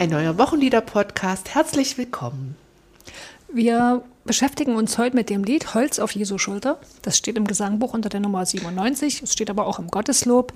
ein 0.00 0.08
neuer 0.08 0.38
Wochenlieder-Podcast. 0.38 1.54
Herzlich 1.54 1.98
willkommen. 1.98 2.56
Wir 3.52 4.02
beschäftigen 4.24 4.74
uns 4.74 4.96
heute 4.96 5.14
mit 5.14 5.28
dem 5.28 5.44
Lied 5.44 5.74
Holz 5.74 5.98
auf 5.98 6.12
Jesu 6.12 6.38
Schulter. 6.38 6.78
Das 7.02 7.18
steht 7.18 7.36
im 7.36 7.46
Gesangbuch 7.46 7.92
unter 7.92 8.08
der 8.08 8.20
Nummer 8.20 8.46
97. 8.46 9.22
Es 9.22 9.34
steht 9.34 9.50
aber 9.50 9.66
auch 9.66 9.78
im 9.78 9.88
Gotteslob. 9.88 10.54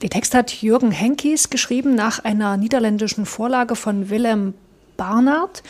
Den 0.00 0.08
Text 0.08 0.34
hat 0.34 0.62
Jürgen 0.62 0.92
Henkies 0.92 1.50
geschrieben 1.50 1.94
nach 1.94 2.24
einer 2.24 2.56
niederländischen 2.56 3.26
Vorlage 3.26 3.76
von 3.76 4.08
Willem 4.08 4.54
Barnard. 4.96 5.62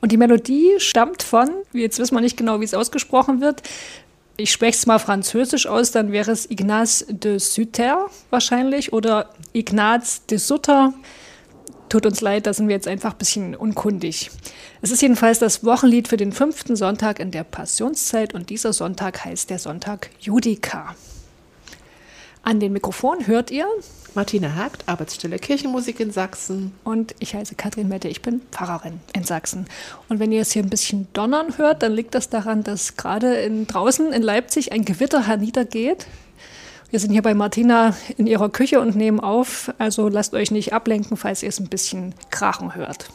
Und 0.00 0.10
die 0.10 0.16
Melodie 0.16 0.72
stammt 0.78 1.22
von, 1.22 1.48
jetzt 1.72 2.00
wissen 2.00 2.16
wir 2.16 2.22
nicht 2.22 2.36
genau, 2.36 2.58
wie 2.58 2.64
es 2.64 2.74
ausgesprochen 2.74 3.40
wird. 3.40 3.62
Ich 4.36 4.50
spreche 4.50 4.78
es 4.78 4.86
mal 4.86 4.98
französisch 4.98 5.68
aus, 5.68 5.92
dann 5.92 6.10
wäre 6.10 6.32
es 6.32 6.50
Ignaz 6.50 7.06
de 7.08 7.38
Sutter 7.38 8.10
wahrscheinlich 8.30 8.92
oder 8.92 9.30
Ignaz 9.52 10.26
de 10.26 10.38
Sutter. 10.38 10.92
Tut 11.92 12.06
uns 12.06 12.22
leid, 12.22 12.46
da 12.46 12.54
sind 12.54 12.68
wir 12.68 12.74
jetzt 12.74 12.88
einfach 12.88 13.12
ein 13.12 13.18
bisschen 13.18 13.54
unkundig. 13.54 14.30
Es 14.80 14.90
ist 14.90 15.02
jedenfalls 15.02 15.40
das 15.40 15.62
Wochenlied 15.62 16.08
für 16.08 16.16
den 16.16 16.32
fünften 16.32 16.74
Sonntag 16.74 17.20
in 17.20 17.32
der 17.32 17.44
Passionszeit 17.44 18.32
und 18.32 18.48
dieser 18.48 18.72
Sonntag 18.72 19.26
heißt 19.26 19.50
der 19.50 19.58
Sonntag 19.58 20.08
Judika. 20.18 20.96
An 22.42 22.60
den 22.60 22.72
Mikrofon 22.72 23.26
hört 23.26 23.50
ihr 23.50 23.66
Martina 24.14 24.54
Hagt, 24.54 24.88
Arbeitsstelle 24.88 25.38
Kirchenmusik 25.38 26.00
in 26.00 26.12
Sachsen. 26.12 26.72
Und 26.82 27.14
ich 27.18 27.34
heiße 27.34 27.56
Katrin 27.56 27.88
Mette, 27.88 28.08
ich 28.08 28.22
bin 28.22 28.40
Pfarrerin 28.50 29.00
in 29.12 29.24
Sachsen. 29.24 29.66
Und 30.08 30.18
wenn 30.18 30.32
ihr 30.32 30.40
es 30.40 30.52
hier 30.52 30.62
ein 30.62 30.70
bisschen 30.70 31.08
donnern 31.12 31.58
hört, 31.58 31.82
dann 31.82 31.92
liegt 31.92 32.14
das 32.14 32.30
daran, 32.30 32.64
dass 32.64 32.96
gerade 32.96 33.34
in, 33.34 33.66
draußen 33.66 34.14
in 34.14 34.22
Leipzig 34.22 34.72
ein 34.72 34.86
Gewitter 34.86 35.26
herniedergeht. 35.26 36.06
Wir 36.92 37.00
sind 37.00 37.12
hier 37.12 37.22
bei 37.22 37.32
Martina 37.32 37.96
in 38.18 38.26
ihrer 38.26 38.50
Küche 38.50 38.78
und 38.78 38.94
nehmen 38.94 39.18
auf, 39.18 39.72
also 39.78 40.10
lasst 40.10 40.34
euch 40.34 40.50
nicht 40.50 40.74
ablenken, 40.74 41.16
falls 41.16 41.42
ihr 41.42 41.48
es 41.48 41.58
ein 41.58 41.70
bisschen 41.70 42.14
krachen 42.28 42.74
hört. 42.74 43.08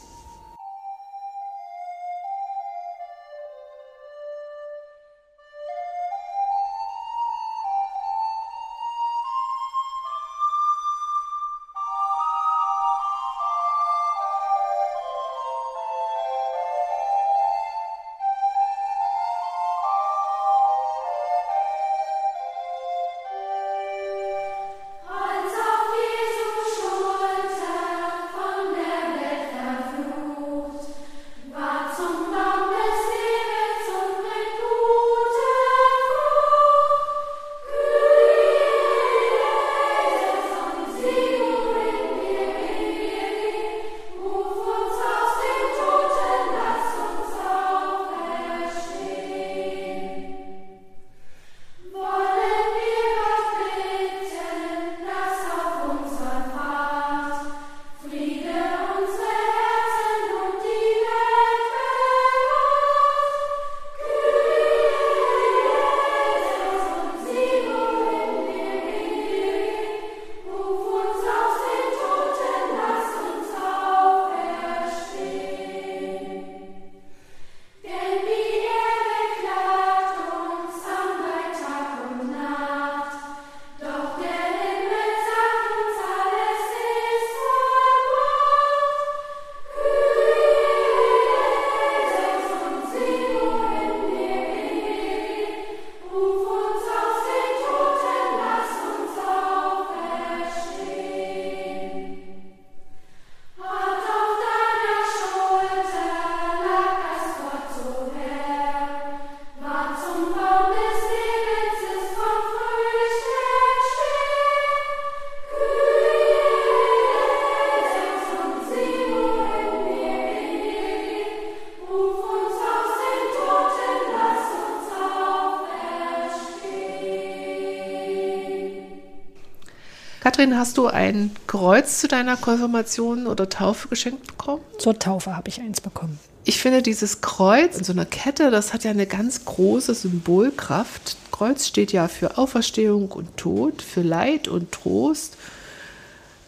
Katrin, 130.38 130.56
hast 130.56 130.78
du 130.78 130.86
ein 130.86 131.32
Kreuz 131.48 132.00
zu 132.00 132.08
deiner 132.08 132.38
Konfirmation 132.38 133.26
oder 133.26 133.50
Taufe 133.50 133.88
geschenkt 133.88 134.28
bekommen? 134.28 134.62
Zur 134.78 135.00
Taufe 135.00 135.36
habe 135.36 135.50
ich 135.50 135.60
eins 135.60 135.82
bekommen. 135.82 136.20
Ich 136.44 136.62
finde 136.62 136.84
dieses 136.84 137.22
Kreuz 137.22 137.76
in 137.76 137.84
so 137.84 137.92
einer 137.92 138.06
Kette, 138.06 138.52
das 138.52 138.72
hat 138.72 138.84
ja 138.84 138.92
eine 138.92 139.08
ganz 139.08 139.46
große 139.46 139.96
Symbolkraft. 139.96 141.18
Kreuz 141.32 141.66
steht 141.66 141.92
ja 141.92 142.08
für 142.08 142.38
Auferstehung 142.38 143.12
und 143.12 143.36
Tod, 143.36 143.82
für 143.82 144.04
Leid 144.04 144.48
und 144.48 144.72
Trost. 144.72 145.38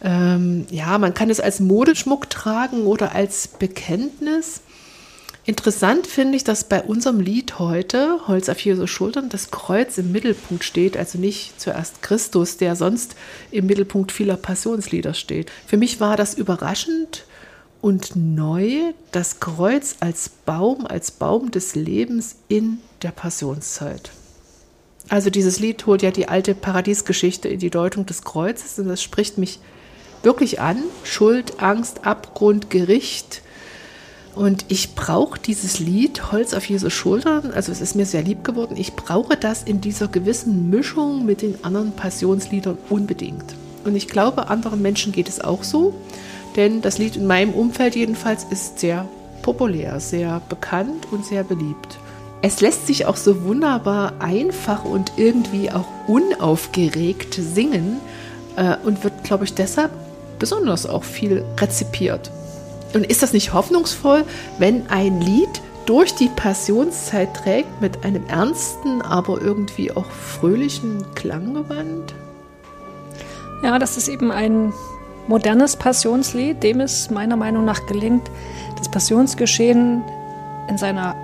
Ähm, 0.04 0.68
ja, 0.70 0.96
man 0.98 1.12
kann 1.12 1.28
es 1.28 1.40
als 1.40 1.58
Modeschmuck 1.58 2.30
tragen 2.30 2.86
oder 2.86 3.16
als 3.16 3.48
Bekenntnis. 3.48 4.60
Interessant 5.46 6.06
finde 6.06 6.36
ich, 6.36 6.44
dass 6.44 6.64
bei 6.64 6.82
unserem 6.82 7.18
Lied 7.18 7.58
heute, 7.58 8.20
Holz 8.26 8.48
auf 8.48 8.60
Jesu 8.60 8.86
Schultern, 8.86 9.30
das 9.30 9.50
Kreuz 9.50 9.96
im 9.96 10.12
Mittelpunkt 10.12 10.64
steht, 10.64 10.96
also 10.96 11.18
nicht 11.18 11.58
zuerst 11.58 12.02
Christus, 12.02 12.58
der 12.58 12.76
sonst 12.76 13.16
im 13.50 13.66
Mittelpunkt 13.66 14.12
vieler 14.12 14.36
Passionslieder 14.36 15.14
steht. 15.14 15.50
Für 15.66 15.78
mich 15.78 15.98
war 15.98 16.16
das 16.16 16.34
überraschend 16.34 17.24
und 17.80 18.14
neu, 18.14 18.92
das 19.12 19.40
Kreuz 19.40 19.96
als 20.00 20.28
Baum, 20.28 20.86
als 20.86 21.10
Baum 21.10 21.50
des 21.50 21.74
Lebens 21.74 22.36
in 22.48 22.78
der 23.02 23.10
Passionszeit. 23.10 24.10
Also 25.08 25.30
dieses 25.30 25.58
Lied 25.58 25.86
holt 25.86 26.02
ja 26.02 26.10
die 26.10 26.28
alte 26.28 26.54
Paradiesgeschichte 26.54 27.48
in 27.48 27.58
die 27.58 27.70
Deutung 27.70 28.04
des 28.04 28.22
Kreuzes 28.22 28.78
und 28.78 28.88
das 28.88 29.02
spricht 29.02 29.38
mich 29.38 29.58
wirklich 30.22 30.60
an. 30.60 30.82
Schuld, 31.02 31.60
Angst, 31.62 32.04
Abgrund, 32.06 32.68
Gericht, 32.68 33.42
und 34.34 34.64
ich 34.68 34.94
brauche 34.94 35.38
dieses 35.38 35.80
Lied 35.80 36.30
Holz 36.30 36.54
auf 36.54 36.68
Jesu 36.68 36.90
Schultern, 36.90 37.52
also 37.52 37.72
es 37.72 37.80
ist 37.80 37.96
mir 37.96 38.06
sehr 38.06 38.22
lieb 38.22 38.44
geworden, 38.44 38.76
ich 38.76 38.94
brauche 38.94 39.36
das 39.36 39.62
in 39.62 39.80
dieser 39.80 40.08
gewissen 40.08 40.70
Mischung 40.70 41.26
mit 41.26 41.42
den 41.42 41.64
anderen 41.64 41.92
Passionsliedern 41.92 42.78
unbedingt. 42.88 43.54
Und 43.84 43.96
ich 43.96 44.08
glaube, 44.08 44.48
anderen 44.48 44.82
Menschen 44.82 45.12
geht 45.12 45.28
es 45.28 45.40
auch 45.40 45.64
so, 45.64 45.94
denn 46.56 46.82
das 46.82 46.98
Lied 46.98 47.16
in 47.16 47.26
meinem 47.26 47.52
Umfeld 47.52 47.96
jedenfalls 47.96 48.44
ist 48.50 48.78
sehr 48.78 49.08
populär, 49.42 50.00
sehr 50.00 50.40
bekannt 50.48 51.06
und 51.10 51.24
sehr 51.24 51.44
beliebt. 51.44 51.98
Es 52.42 52.60
lässt 52.60 52.86
sich 52.86 53.06
auch 53.06 53.16
so 53.16 53.44
wunderbar 53.44 54.14
einfach 54.20 54.84
und 54.84 55.12
irgendwie 55.16 55.70
auch 55.70 55.86
unaufgeregt 56.06 57.34
singen 57.34 58.00
äh, 58.56 58.76
und 58.84 59.04
wird, 59.04 59.24
glaube 59.24 59.44
ich, 59.44 59.54
deshalb 59.54 59.90
besonders 60.38 60.86
auch 60.86 61.04
viel 61.04 61.44
rezipiert. 61.58 62.30
Und 62.94 63.06
ist 63.06 63.22
das 63.22 63.32
nicht 63.32 63.52
hoffnungsvoll, 63.52 64.24
wenn 64.58 64.88
ein 64.88 65.20
Lied 65.20 65.62
durch 65.86 66.14
die 66.14 66.28
Passionszeit 66.28 67.34
trägt 67.34 67.80
mit 67.80 68.04
einem 68.04 68.26
ernsten, 68.28 69.02
aber 69.02 69.40
irgendwie 69.40 69.92
auch 69.92 70.06
fröhlichen 70.06 71.04
Klanggewand? 71.14 72.14
Ja, 73.62 73.78
das 73.78 73.96
ist 73.96 74.08
eben 74.08 74.30
ein 74.30 74.72
modernes 75.28 75.76
Passionslied, 75.76 76.62
dem 76.62 76.80
es 76.80 77.10
meiner 77.10 77.36
Meinung 77.36 77.64
nach 77.64 77.86
gelingt, 77.86 78.30
das 78.76 78.90
Passionsgeschehen 78.90 80.02
in 80.68 80.78
seiner 80.78 81.14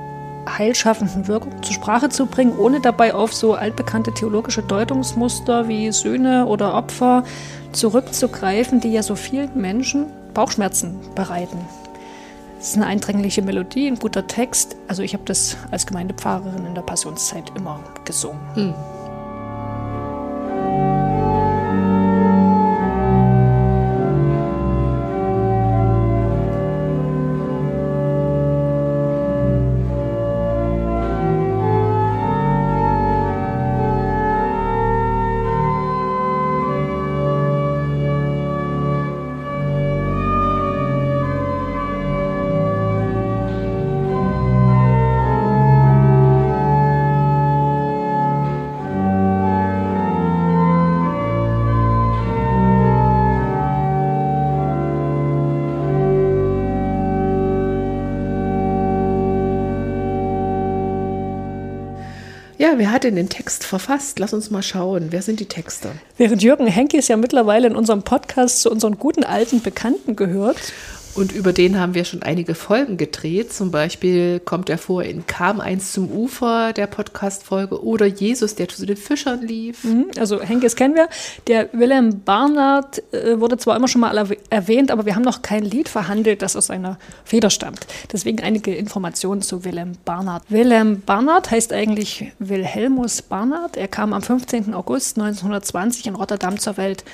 heilschaffenden 0.49 1.27
Wirkung 1.27 1.63
zur 1.63 1.75
Sprache 1.75 2.09
zu 2.09 2.27
bringen, 2.27 2.57
ohne 2.57 2.81
dabei 2.81 3.15
auf 3.15 3.35
so 3.35 3.55
altbekannte 3.55 4.13
theologische 4.13 4.63
Deutungsmuster 4.63 5.67
wie 5.67 5.91
Söhne 5.91 6.47
oder 6.47 6.75
Opfer 6.75 7.25
zurückzugreifen, 7.73 8.81
die 8.81 8.93
ja 8.93 9.03
so 9.03 9.17
vielen 9.17 9.61
Menschen 9.61 10.07
Bauchschmerzen 10.37 11.01
bereiten. 11.15 11.59
Es 12.61 12.69
ist 12.69 12.77
eine 12.77 12.87
eindringliche 12.87 13.41
Melodie, 13.41 13.89
ein 13.89 13.99
guter 13.99 14.27
Text. 14.27 14.77
Also 14.87 15.03
ich 15.03 15.15
habe 15.15 15.25
das 15.25 15.57
als 15.71 15.87
Gemeindepfarrerin 15.87 16.67
in 16.67 16.75
der 16.75 16.83
Passionszeit 16.83 17.51
immer 17.57 17.81
gesungen. 18.05 18.41
Mhm. 18.55 18.96
Wer 62.77 62.91
hat 62.91 63.05
denn 63.05 63.17
den 63.17 63.29
Text 63.29 63.65
verfasst? 63.65 64.19
Lass 64.19 64.33
uns 64.33 64.51
mal 64.51 64.63
schauen. 64.63 65.09
Wer 65.11 65.23
sind 65.23 65.41
die 65.41 65.47
Texter? 65.47 65.93
Während 66.17 66.43
Jürgen 66.43 66.67
Henkes 66.67 67.09
ja 67.09 67.17
mittlerweile 67.17 67.67
in 67.69 67.77
unserem 67.77 68.03
Podcast 68.03 68.61
zu 68.61 68.71
unseren 68.71 68.99
guten 68.99 69.25
alten 69.25 69.63
Bekannten 69.63 70.17
gehört 70.17 70.73
und 71.17 71.33
über 71.33 71.53
den 71.53 71.81
haben 71.81 71.95
wir 71.95 72.05
schon 72.05 72.23
einige 72.23 72.55
Folgen 72.55 72.99
gedreht. 72.99 73.53
Zum 73.53 73.71
Beispiel 73.71 74.39
kommt 74.41 74.69
er 74.69 74.77
vor 74.77 75.03
in 75.03 75.27
Kam 75.27 75.61
eins 75.61 75.93
zum 75.93 76.11
Ufer, 76.11 76.73
der 76.75 76.87
Podcast-Folge, 76.87 77.83
oder 77.83 78.05
Jesus, 78.05 78.55
der 78.55 78.69
zu 78.69 78.85
den 78.85 78.97
Fischern 78.97 79.41
lief. 79.43 79.85
Mhm, 79.85 80.11
also 80.19 80.43
Henkes 80.43 80.77
kennen 80.77 80.95
wir. 80.95 81.09
Der 81.47 81.73
Wilhelm 81.73 82.21
Barnard 82.23 83.03
äh, 83.13 83.41
wurde 83.41 83.57
zwar 83.57 83.77
immer 83.77 83.89
schon 83.89 84.03
mal 84.03 84.37
erwähnt, 84.51 84.91
aber 84.91 85.07
wir 85.07 85.15
haben 85.17 85.23
noch 85.23 85.41
kein 85.41 85.65
Lied 85.65 85.89
verhandelt, 85.89 86.43
das 86.43 86.55
aus 86.55 86.67
seiner 86.67 86.99
Feder 87.25 87.49
stammt. 87.49 87.87
Deswegen 88.13 88.41
einige 88.41 88.75
Informationen 88.75 89.41
zu 89.41 89.65
Wilhelm 89.65 89.93
Barnard. 90.05 90.43
Wilhelm 90.49 91.01
Barnard 91.01 91.51
heißt 91.51 91.73
eigentlich 91.73 92.33
Wilhelmus 92.39 93.23
Barnard. 93.23 93.77
Er 93.77 93.89
kam 93.89 94.13
am 94.13 94.23
15. 94.23 94.75
August 94.75 95.17
1920 95.17 96.09
in 96.09 96.15
Rotterdam 96.15 96.59
zur 96.59 96.77
Welt 96.77 97.05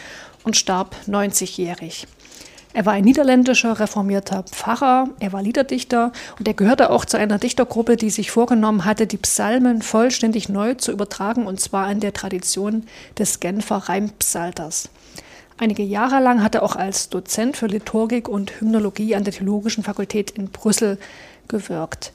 und 0.42 0.56
starb 0.56 0.96
90-jährig. 1.08 2.06
Er 2.74 2.86
war 2.86 2.94
ein 2.94 3.04
niederländischer 3.04 3.78
reformierter 3.78 4.44
Pfarrer, 4.44 5.08
er 5.20 5.32
war 5.32 5.42
Liederdichter 5.42 6.12
und 6.38 6.48
er 6.48 6.54
gehörte 6.54 6.90
auch 6.90 7.04
zu 7.04 7.18
einer 7.18 7.38
Dichtergruppe, 7.38 7.96
die 7.96 8.10
sich 8.10 8.30
vorgenommen 8.30 8.84
hatte, 8.84 9.06
die 9.06 9.18
Psalmen 9.18 9.82
vollständig 9.82 10.48
neu 10.48 10.74
zu 10.74 10.92
übertragen 10.92 11.46
und 11.46 11.60
zwar 11.60 11.90
in 11.90 12.00
der 12.00 12.14
Tradition 12.14 12.84
des 13.18 13.40
Genfer 13.40 13.76
Reimpsalters. 13.76 14.88
Einige 15.58 15.82
Jahre 15.82 16.20
lang 16.20 16.42
hat 16.42 16.54
er 16.54 16.62
auch 16.62 16.76
als 16.76 17.08
Dozent 17.10 17.56
für 17.56 17.66
Liturgik 17.66 18.28
und 18.28 18.60
Hymnologie 18.60 19.14
an 19.14 19.24
der 19.24 19.34
Theologischen 19.34 19.84
Fakultät 19.84 20.30
in 20.30 20.48
Brüssel 20.48 20.98
gewirkt. 21.46 22.12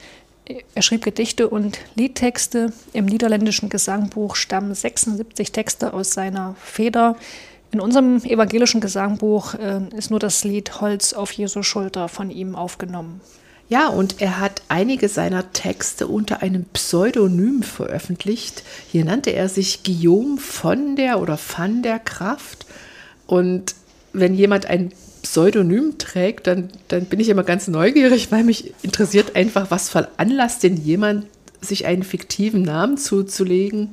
Er 0.76 0.82
schrieb 0.82 1.04
Gedichte 1.04 1.50
und 1.50 1.78
Liedtexte. 1.96 2.72
Im 2.94 3.06
niederländischen 3.06 3.70
Gesangbuch 3.70 4.36
stammen 4.36 4.74
76 4.74 5.52
Texte 5.52 5.94
aus 5.94 6.12
seiner 6.12 6.56
Feder. 6.60 7.16
In 7.72 7.82
unserem 7.82 8.24
evangelischen 8.24 8.82
Gesangbuch 8.82 9.56
äh, 9.56 9.82
ist 9.96 10.10
nur 10.10 10.20
das 10.20 10.44
Lied 10.44 10.80
Holz 10.80 11.14
auf 11.14 11.32
Jesu 11.32 11.64
Schulter 11.64 12.08
von 12.08 12.32
ihm 12.32 12.56
aufgenommen. 12.56 13.22
Ja, 13.70 13.90
und 13.90 14.22
er 14.22 14.40
hat 14.40 14.62
einige 14.70 15.10
seiner 15.10 15.52
Texte 15.52 16.08
unter 16.08 16.42
einem 16.42 16.64
Pseudonym 16.72 17.64
veröffentlicht. 17.64 18.64
Hier 18.90 19.04
nannte 19.04 19.32
er 19.32 19.50
sich 19.50 19.84
Guillaume 19.84 20.38
von 20.38 20.96
der 20.96 21.20
oder 21.20 21.38
van 21.38 21.84
der 21.84 22.00
Kraft. 22.00 22.66
Und 23.26 23.76
wenn 24.14 24.36
jemand 24.36 24.68
ein 24.68 24.94
Pseudonym 25.22 25.98
trägt, 25.98 26.48
dann, 26.48 26.70
dann 26.88 27.06
bin 27.06 27.20
ich 27.20 27.28
immer 27.28 27.44
ganz 27.44 27.68
neugierig, 27.68 28.32
weil 28.32 28.46
mich 28.46 28.74
interessiert 28.84 29.36
einfach, 29.36 29.70
was 29.70 29.90
veranlasst 29.90 30.64
denn 30.64 30.78
jemand, 30.78 31.26
sich 31.60 31.86
einen 31.86 32.04
fiktiven 32.04 32.62
Namen 32.62 32.98
zuzulegen 32.98 33.90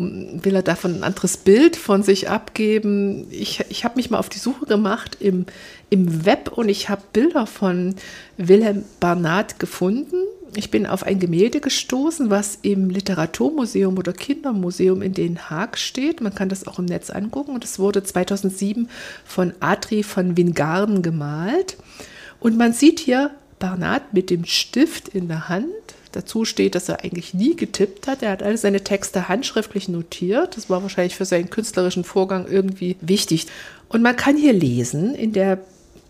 will 0.00 0.54
er 0.54 0.62
davon 0.62 0.96
ein 0.96 1.02
anderes 1.02 1.36
Bild 1.36 1.76
von 1.76 2.02
sich 2.02 2.28
abgeben. 2.28 3.26
Ich, 3.30 3.64
ich 3.68 3.84
habe 3.84 3.96
mich 3.96 4.10
mal 4.10 4.18
auf 4.18 4.28
die 4.28 4.38
Suche 4.38 4.66
gemacht 4.66 5.16
im, 5.20 5.46
im 5.90 6.24
Web 6.24 6.52
und 6.52 6.68
ich 6.68 6.88
habe 6.88 7.02
Bilder 7.12 7.46
von 7.46 7.94
Wilhelm 8.36 8.84
Barnard 8.98 9.58
gefunden. 9.58 10.16
Ich 10.56 10.70
bin 10.70 10.86
auf 10.86 11.04
ein 11.04 11.20
Gemälde 11.20 11.60
gestoßen, 11.60 12.30
was 12.30 12.58
im 12.62 12.90
Literaturmuseum 12.90 13.96
oder 13.96 14.12
Kindermuseum 14.12 15.02
in 15.02 15.14
Den 15.14 15.50
Haag 15.50 15.78
steht. 15.78 16.20
Man 16.20 16.34
kann 16.34 16.48
das 16.48 16.66
auch 16.66 16.78
im 16.78 16.86
Netz 16.86 17.10
angucken 17.10 17.54
und 17.54 17.64
es 17.64 17.78
wurde 17.78 18.02
2007 18.02 18.88
von 19.24 19.52
Adri 19.60 20.02
von 20.02 20.36
Wingarden 20.36 21.02
gemalt. 21.02 21.76
Und 22.40 22.56
man 22.56 22.72
sieht 22.72 22.98
hier 22.98 23.30
Barnard 23.60 24.12
mit 24.12 24.30
dem 24.30 24.44
Stift 24.44 25.08
in 25.08 25.28
der 25.28 25.48
Hand 25.48 25.66
dazu 26.12 26.44
steht, 26.44 26.74
dass 26.74 26.88
er 26.88 27.04
eigentlich 27.04 27.34
nie 27.34 27.56
getippt 27.56 28.06
hat. 28.06 28.22
Er 28.22 28.32
hat 28.32 28.42
alle 28.42 28.56
seine 28.56 28.82
Texte 28.82 29.28
handschriftlich 29.28 29.88
notiert. 29.88 30.56
Das 30.56 30.70
war 30.70 30.82
wahrscheinlich 30.82 31.16
für 31.16 31.24
seinen 31.24 31.50
künstlerischen 31.50 32.04
Vorgang 32.04 32.46
irgendwie 32.48 32.96
wichtig. 33.00 33.46
Und 33.88 34.02
man 34.02 34.16
kann 34.16 34.36
hier 34.36 34.52
lesen 34.52 35.14
in 35.14 35.32
der 35.32 35.58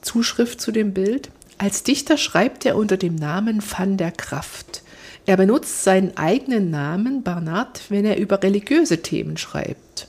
Zuschrift 0.02 0.60
zu 0.60 0.72
dem 0.72 0.92
Bild, 0.92 1.30
als 1.58 1.82
Dichter 1.82 2.16
schreibt 2.16 2.64
er 2.64 2.76
unter 2.76 2.96
dem 2.96 3.14
Namen 3.14 3.62
Van 3.62 3.98
der 3.98 4.12
Kraft. 4.12 4.82
Er 5.26 5.36
benutzt 5.36 5.84
seinen 5.84 6.16
eigenen 6.16 6.70
Namen 6.70 7.22
Barnard, 7.22 7.82
wenn 7.90 8.06
er 8.06 8.16
über 8.16 8.42
religiöse 8.42 9.02
Themen 9.02 9.36
schreibt. 9.36 10.08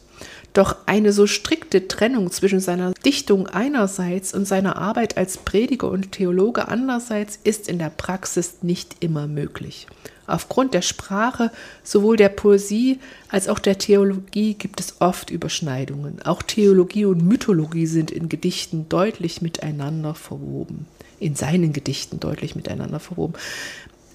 Doch 0.54 0.76
eine 0.86 1.14
so 1.14 1.28
strikte 1.28 1.88
Trennung 1.88 2.30
zwischen 2.32 2.60
seiner 2.60 2.92
Dichtung 3.06 3.48
einerseits 3.48 4.34
und 4.34 4.46
seiner 4.46 4.76
Arbeit 4.76 5.18
als 5.18 5.38
Prediger 5.38 5.90
und 5.90 6.12
Theologe 6.12 6.68
andererseits 6.68 7.40
ist 7.44 7.70
in 7.70 7.80
der 7.80 7.90
Praxis 7.90 8.56
nicht 8.62 8.98
immer 9.00 9.28
möglich. 9.28 9.88
Aufgrund 10.28 10.74
der 10.74 10.82
Sprache, 10.82 11.52
sowohl 11.84 12.16
der 12.16 12.30
Poesie 12.30 13.00
als 13.30 13.48
auch 13.48 13.60
der 13.60 13.78
Theologie 13.78 14.54
gibt 14.54 14.80
es 14.80 14.96
oft 15.00 15.30
Überschneidungen. 15.30 16.22
Auch 16.24 16.42
Theologie 16.42 17.06
und 17.06 17.26
Mythologie 17.26 17.86
sind 17.86 18.12
in 18.12 18.30
Gedichten 18.30 18.88
deutlich 18.88 19.42
miteinander 19.42 20.16
verwoben. 20.16 20.86
In 21.20 21.36
seinen 21.36 21.74
Gedichten 21.74 22.20
deutlich 22.20 22.56
miteinander 22.56 23.00
verwoben. 23.00 23.34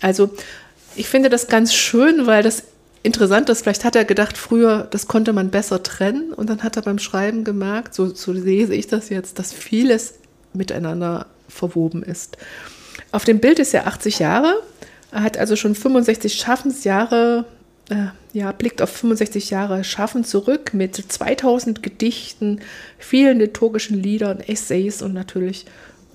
Also 0.01 0.31
ich 0.95 1.09
finde 1.09 1.29
das 1.29 1.49
ganz 1.49 1.75
schön, 1.75 2.27
weil 2.27 2.43
das 2.43 2.63
interessant 3.07 3.49
ist, 3.49 3.63
vielleicht 3.63 3.85
hat 3.85 3.97
er 3.97 4.05
gedacht, 4.05 4.37
früher, 4.37 4.87
das 4.91 5.07
konnte 5.07 5.33
man 5.33 5.51
besser 5.51 5.83
trennen 5.83 6.33
und 6.33 6.51
dann 6.51 6.63
hat 6.63 6.77
er 6.77 6.83
beim 6.83 6.99
Schreiben 6.99 7.45
gemerkt, 7.45 7.95
so, 7.95 8.13
so 8.13 8.33
lese 8.33 8.75
ich 8.75 8.89
das 8.89 9.09
jetzt, 9.09 9.39
dass 9.39 9.53
vieles 9.53 10.15
miteinander 10.53 11.27
verwoben 11.49 12.03
ist. 12.03 12.37
Auf 13.13 13.25
dem 13.25 13.39
Bild 13.39 13.59
ist 13.59 13.73
er 13.73 13.87
80 13.87 14.19
Jahre, 14.19 14.63
er 15.13 15.23
hat 15.23 15.39
also 15.39 15.57
schon 15.57 15.75
65 15.75 16.35
Schaffensjahre, 16.35 17.45
äh, 17.89 18.07
ja, 18.33 18.51
blickt 18.53 18.83
auf 18.83 18.91
65 18.91 19.51
Jahre 19.51 19.85
Schaffen 19.85 20.25
zurück 20.25 20.75
mit 20.75 20.97
2000 20.97 21.83
Gedichten, 21.83 22.61
vielen 22.99 23.39
liturgischen 23.39 24.03
Liedern, 24.03 24.41
Essays 24.41 25.01
und 25.01 25.15
natürlich 25.15 25.67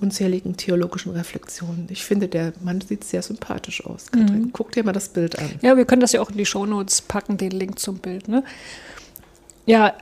unzähligen 0.02 0.56
theologischen 0.56 1.12
Reflexionen. 1.12 1.86
Ich 1.90 2.04
finde, 2.04 2.28
der 2.28 2.52
Mann 2.62 2.80
sieht 2.80 3.04
sehr 3.04 3.22
sympathisch 3.22 3.86
aus. 3.86 4.10
Katrin, 4.10 4.42
mhm. 4.42 4.52
guck 4.52 4.72
dir 4.72 4.84
mal 4.84 4.92
das 4.92 5.08
Bild 5.08 5.38
an. 5.38 5.50
Ja, 5.62 5.76
wir 5.76 5.84
können 5.84 6.00
das 6.00 6.12
ja 6.12 6.20
auch 6.20 6.30
in 6.30 6.36
die 6.36 6.46
Shownotes 6.46 7.02
packen, 7.02 7.38
den 7.38 7.52
Link 7.52 7.78
zum 7.78 7.98
Bild. 7.98 8.28
Ne? 8.28 8.42
Ja, 9.64 9.94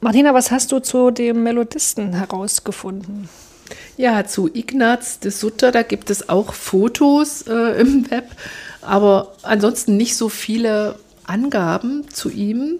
Martina, 0.00 0.32
was 0.34 0.50
hast 0.50 0.72
du 0.72 0.78
zu 0.78 1.10
dem 1.10 1.42
Melodisten 1.42 2.12
herausgefunden? 2.12 3.28
Ja, 3.96 4.24
zu 4.24 4.48
Ignaz 4.52 5.18
de 5.18 5.32
Sutter, 5.32 5.72
da 5.72 5.82
gibt 5.82 6.10
es 6.10 6.28
auch 6.28 6.54
Fotos 6.54 7.42
äh, 7.42 7.80
im 7.80 8.08
Web, 8.10 8.30
aber 8.80 9.34
ansonsten 9.42 9.96
nicht 9.96 10.16
so 10.16 10.28
viele 10.28 10.96
Angaben 11.24 12.08
zu 12.12 12.30
ihm. 12.30 12.78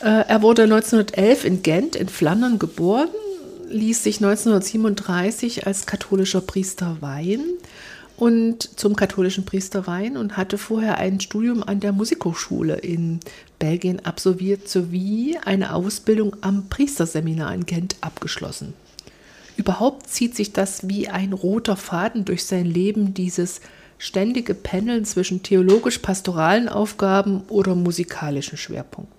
Äh, 0.00 0.24
er 0.28 0.42
wurde 0.42 0.64
1911 0.64 1.44
in 1.44 1.62
Gent 1.62 1.96
in 1.96 2.08
Flandern 2.08 2.58
geboren 2.58 3.08
ließ 3.70 4.02
sich 4.02 4.16
1937 4.16 5.66
als 5.66 5.86
katholischer 5.86 6.40
Priester 6.40 6.98
weihen 7.00 7.44
und 8.16 8.78
zum 8.78 8.96
katholischen 8.96 9.44
Priester 9.44 9.86
weihen 9.86 10.16
und 10.16 10.36
hatte 10.36 10.58
vorher 10.58 10.98
ein 10.98 11.20
Studium 11.20 11.62
an 11.62 11.80
der 11.80 11.92
Musikhochschule 11.92 12.76
in 12.76 13.20
Belgien 13.58 14.04
absolviert 14.04 14.68
sowie 14.68 15.38
eine 15.44 15.74
Ausbildung 15.74 16.36
am 16.40 16.68
Priesterseminar 16.68 17.54
in 17.54 17.66
Gent 17.66 17.96
abgeschlossen. 18.00 18.74
Überhaupt 19.56 20.08
zieht 20.08 20.36
sich 20.36 20.52
das 20.52 20.88
wie 20.88 21.08
ein 21.08 21.32
roter 21.32 21.76
Faden 21.76 22.24
durch 22.24 22.44
sein 22.44 22.66
Leben, 22.66 23.14
dieses 23.14 23.60
ständige 23.98 24.54
Pendeln 24.54 25.04
zwischen 25.04 25.42
theologisch-pastoralen 25.42 26.68
Aufgaben 26.68 27.42
oder 27.48 27.74
musikalischen 27.74 28.56
Schwerpunkten. 28.56 29.17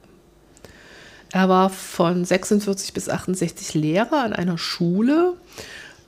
Er 1.31 1.49
war 1.49 1.69
von 1.69 2.25
46 2.25 2.93
bis 2.93 3.09
68 3.09 3.73
Lehrer 3.75 4.23
an 4.23 4.33
einer 4.33 4.57
Schule 4.57 5.33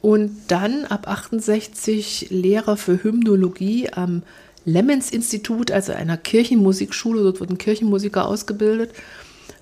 und 0.01 0.31
dann 0.47 0.85
ab 0.85 1.07
68 1.07 2.27
Lehrer 2.31 2.75
für 2.75 3.03
Hymnologie 3.03 3.89
am 3.91 4.23
Lemmens-Institut, 4.65 5.71
also 5.71 5.93
einer 5.93 6.17
Kirchenmusikschule. 6.17 7.23
Dort 7.23 7.39
wurden 7.39 7.57
Kirchenmusiker 7.57 8.25
ausgebildet. 8.25 8.91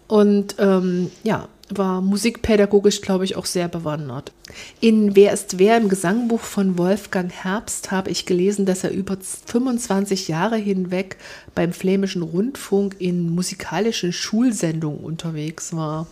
Und 0.07 0.55
ähm, 0.59 1.11
ja, 1.23 1.47
war 1.69 2.01
musikpädagogisch, 2.01 3.01
glaube 3.01 3.25
ich, 3.25 3.35
auch 3.35 3.45
sehr 3.45 3.67
bewandert. 3.67 4.31
In 4.79 5.15
Wer 5.15 5.33
ist 5.33 5.59
wer 5.59 5.77
im 5.77 5.89
Gesangbuch 5.89 6.41
von 6.41 6.77
Wolfgang 6.77 7.31
Herbst 7.31 7.91
habe 7.91 8.09
ich 8.09 8.25
gelesen, 8.25 8.65
dass 8.65 8.83
er 8.83 8.91
über 8.91 9.17
25 9.21 10.27
Jahre 10.27 10.57
hinweg 10.57 11.17
beim 11.55 11.73
Flämischen 11.73 12.21
Rundfunk 12.21 12.95
in 12.99 13.29
musikalischen 13.29 14.13
Schulsendungen 14.13 14.99
unterwegs 14.99 15.73
war. 15.73 16.07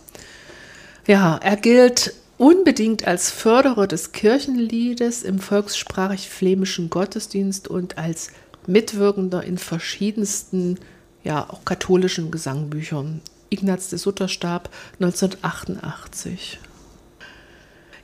Ja, 1.06 1.38
er 1.42 1.56
gilt 1.56 2.14
unbedingt 2.36 3.06
als 3.06 3.30
Förderer 3.30 3.86
des 3.86 4.12
Kirchenliedes 4.12 5.22
im 5.22 5.40
volkssprachig 5.40 6.28
flämischen 6.28 6.88
Gottesdienst 6.88 7.66
und 7.68 7.98
als 7.98 8.28
Mitwirkender 8.66 9.42
in 9.42 9.58
verschiedensten, 9.58 10.78
ja, 11.24 11.48
auch 11.48 11.64
katholischen 11.64 12.30
Gesangbüchern. 12.30 13.20
Ignaz 13.50 13.90
de 13.90 13.98
Sutter 13.98 14.28
starb 14.28 14.70
1988. 15.00 16.58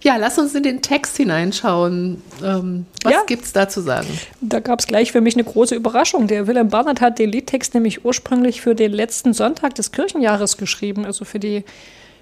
Ja, 0.05 0.17
lass 0.17 0.39
uns 0.39 0.55
in 0.55 0.63
den 0.63 0.83
Text 0.83 1.17
hineinschauen. 1.17 2.23
Ähm, 2.43 2.85
was 3.03 3.13
ja. 3.13 3.23
gibt 3.27 3.47
es 3.47 3.55
da 3.55 3.71
zu 3.71 3.81
sagen? 3.81 4.07
Da 4.43 4.61
gab 4.61 4.81
es 4.81 4.87
gleich 4.87 5.13
für 5.13 5.23
mich 5.23 5.35
eine 5.35 5.45
große 5.45 5.75
Überraschung. 5.75 6.27
Der 6.27 6.47
Wilhelm 6.47 6.69
Barnard 6.69 7.01
hat 7.01 7.19
den 7.19 7.33
Liedtext 7.33 7.73
nämlich 7.73 8.05
ursprünglich 8.05 8.61
für 8.61 8.75
den 8.75 8.93
letzten 8.93 9.33
Sonntag 9.33 9.75
des 9.77 9.93
Kirchenjahres 9.93 10.59
geschrieben, 10.59 11.07
also 11.07 11.25
für 11.25 11.39
die, 11.39 11.65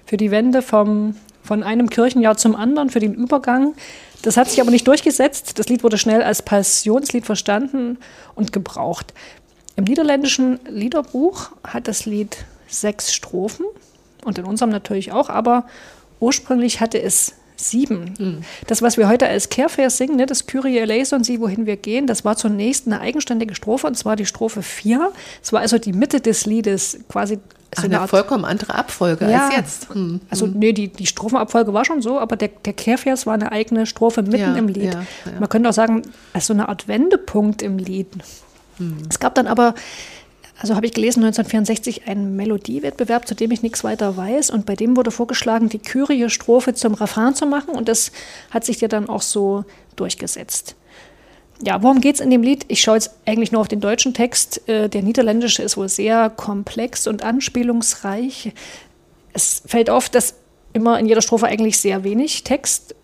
für 0.05 0.15
die 0.15 0.31
Wende 0.31 0.61
vom, 0.61 1.17
von 1.43 1.61
einem 1.61 1.89
Kirchenjahr 1.89 2.37
zum 2.37 2.55
anderen, 2.55 2.89
für 2.89 3.01
den 3.01 3.13
Übergang. 3.13 3.73
Das 4.21 4.37
hat 4.37 4.49
sich 4.49 4.61
aber 4.61 4.71
nicht 4.71 4.87
durchgesetzt. 4.87 5.59
Das 5.59 5.67
Lied 5.67 5.83
wurde 5.83 5.97
schnell 5.97 6.23
als 6.23 6.41
Passionslied 6.41 7.25
verstanden 7.25 7.97
und 8.33 8.53
gebraucht. 8.53 9.13
Im 9.75 9.83
niederländischen 9.83 10.61
Liederbuch 10.69 11.49
hat 11.65 11.89
das 11.89 12.05
Lied 12.05 12.37
sechs 12.73 13.13
Strophen 13.13 13.65
und 14.23 14.37
in 14.37 14.45
unserem 14.45 14.71
natürlich 14.71 15.11
auch, 15.11 15.29
aber 15.29 15.65
ursprünglich 16.19 16.79
hatte 16.79 17.01
es 17.01 17.35
sieben. 17.55 18.13
Mhm. 18.17 18.37
Das, 18.67 18.81
was 18.81 18.97
wir 18.97 19.07
heute 19.07 19.27
als 19.27 19.49
Kehrvers 19.49 19.97
singen, 19.97 20.15
ne, 20.15 20.25
das 20.25 20.47
Kyrie 20.47 20.79
eleison, 20.79 21.23
sie, 21.23 21.39
wohin 21.39 21.65
wir 21.65 21.77
gehen, 21.77 22.07
das 22.07 22.25
war 22.25 22.35
zunächst 22.35 22.87
eine 22.87 22.99
eigenständige 22.99 23.55
Strophe, 23.55 23.87
und 23.87 23.95
zwar 23.95 24.15
die 24.15 24.25
Strophe 24.25 24.61
4. 24.61 25.11
Es 25.41 25.53
war 25.53 25.61
also 25.61 25.77
die 25.77 25.93
Mitte 25.93 26.19
des 26.19 26.45
Liedes, 26.45 26.99
quasi 27.09 27.35
so 27.35 27.81
Ach, 27.81 27.83
eine, 27.85 27.99
eine 27.99 28.07
vollkommen 28.07 28.45
andere 28.45 28.75
Abfolge 28.75 29.29
ja, 29.29 29.47
als 29.47 29.55
jetzt. 29.55 29.93
Hm. 29.93 30.21
Also, 30.29 30.45
nee, 30.45 30.73
die, 30.73 30.89
die 30.89 31.07
Strophenabfolge 31.07 31.73
war 31.73 31.85
schon 31.85 32.01
so, 32.01 32.19
aber 32.19 32.35
der, 32.35 32.49
der 32.49 32.73
Kehrvers 32.73 33.25
war 33.25 33.33
eine 33.33 33.51
eigene 33.51 33.85
Strophe 33.85 34.21
mitten 34.21 34.37
ja, 34.37 34.55
im 34.55 34.67
Lied. 34.67 34.93
Ja, 34.93 35.03
Man 35.39 35.49
könnte 35.49 35.69
auch 35.69 35.73
sagen, 35.73 36.03
als 36.33 36.47
so 36.47 36.53
eine 36.53 36.69
Art 36.69 36.87
Wendepunkt 36.87 37.61
im 37.61 37.77
Lied. 37.77 38.07
Hm. 38.77 38.97
Es 39.09 39.19
gab 39.19 39.35
dann 39.35 39.47
aber 39.47 39.73
also 40.59 40.75
habe 40.75 40.85
ich 40.85 40.93
gelesen, 40.93 41.23
1964 41.23 42.07
einen 42.07 42.35
Melodiewettbewerb, 42.35 43.27
zu 43.27 43.35
dem 43.35 43.51
ich 43.51 43.63
nichts 43.63 43.83
weiter 43.83 44.15
weiß. 44.15 44.51
Und 44.51 44.65
bei 44.65 44.75
dem 44.75 44.95
wurde 44.95 45.11
vorgeschlagen, 45.11 45.69
die 45.69 45.79
Kyrie-Strophe 45.79 46.73
zum 46.73 46.93
Refrain 46.93 47.33
zu 47.35 47.45
machen. 47.45 47.75
Und 47.75 47.89
das 47.89 48.11
hat 48.51 48.63
sich 48.63 48.79
ja 48.79 48.87
dann 48.87 49.09
auch 49.09 49.21
so 49.21 49.65
durchgesetzt. 49.95 50.75
Ja, 51.61 51.81
worum 51.81 52.01
geht 52.01 52.15
es 52.15 52.21
in 52.21 52.29
dem 52.29 52.43
Lied? 52.43 52.65
Ich 52.67 52.81
schaue 52.81 52.95
jetzt 52.95 53.11
eigentlich 53.25 53.51
nur 53.51 53.61
auf 53.61 53.67
den 53.67 53.79
deutschen 53.79 54.13
Text. 54.13 54.67
Äh, 54.67 54.89
der 54.89 55.01
niederländische 55.01 55.63
ist 55.63 55.77
wohl 55.77 55.89
sehr 55.89 56.29
komplex 56.29 57.07
und 57.07 57.23
anspielungsreich. 57.23 58.53
Es 59.33 59.63
fällt 59.65 59.89
auf, 59.89 60.09
dass 60.09 60.35
immer 60.73 60.99
in 60.99 61.05
jeder 61.05 61.21
Strophe 61.21 61.47
eigentlich 61.47 61.77
sehr 61.77 62.03
wenig 62.03 62.43
Text 62.43 62.95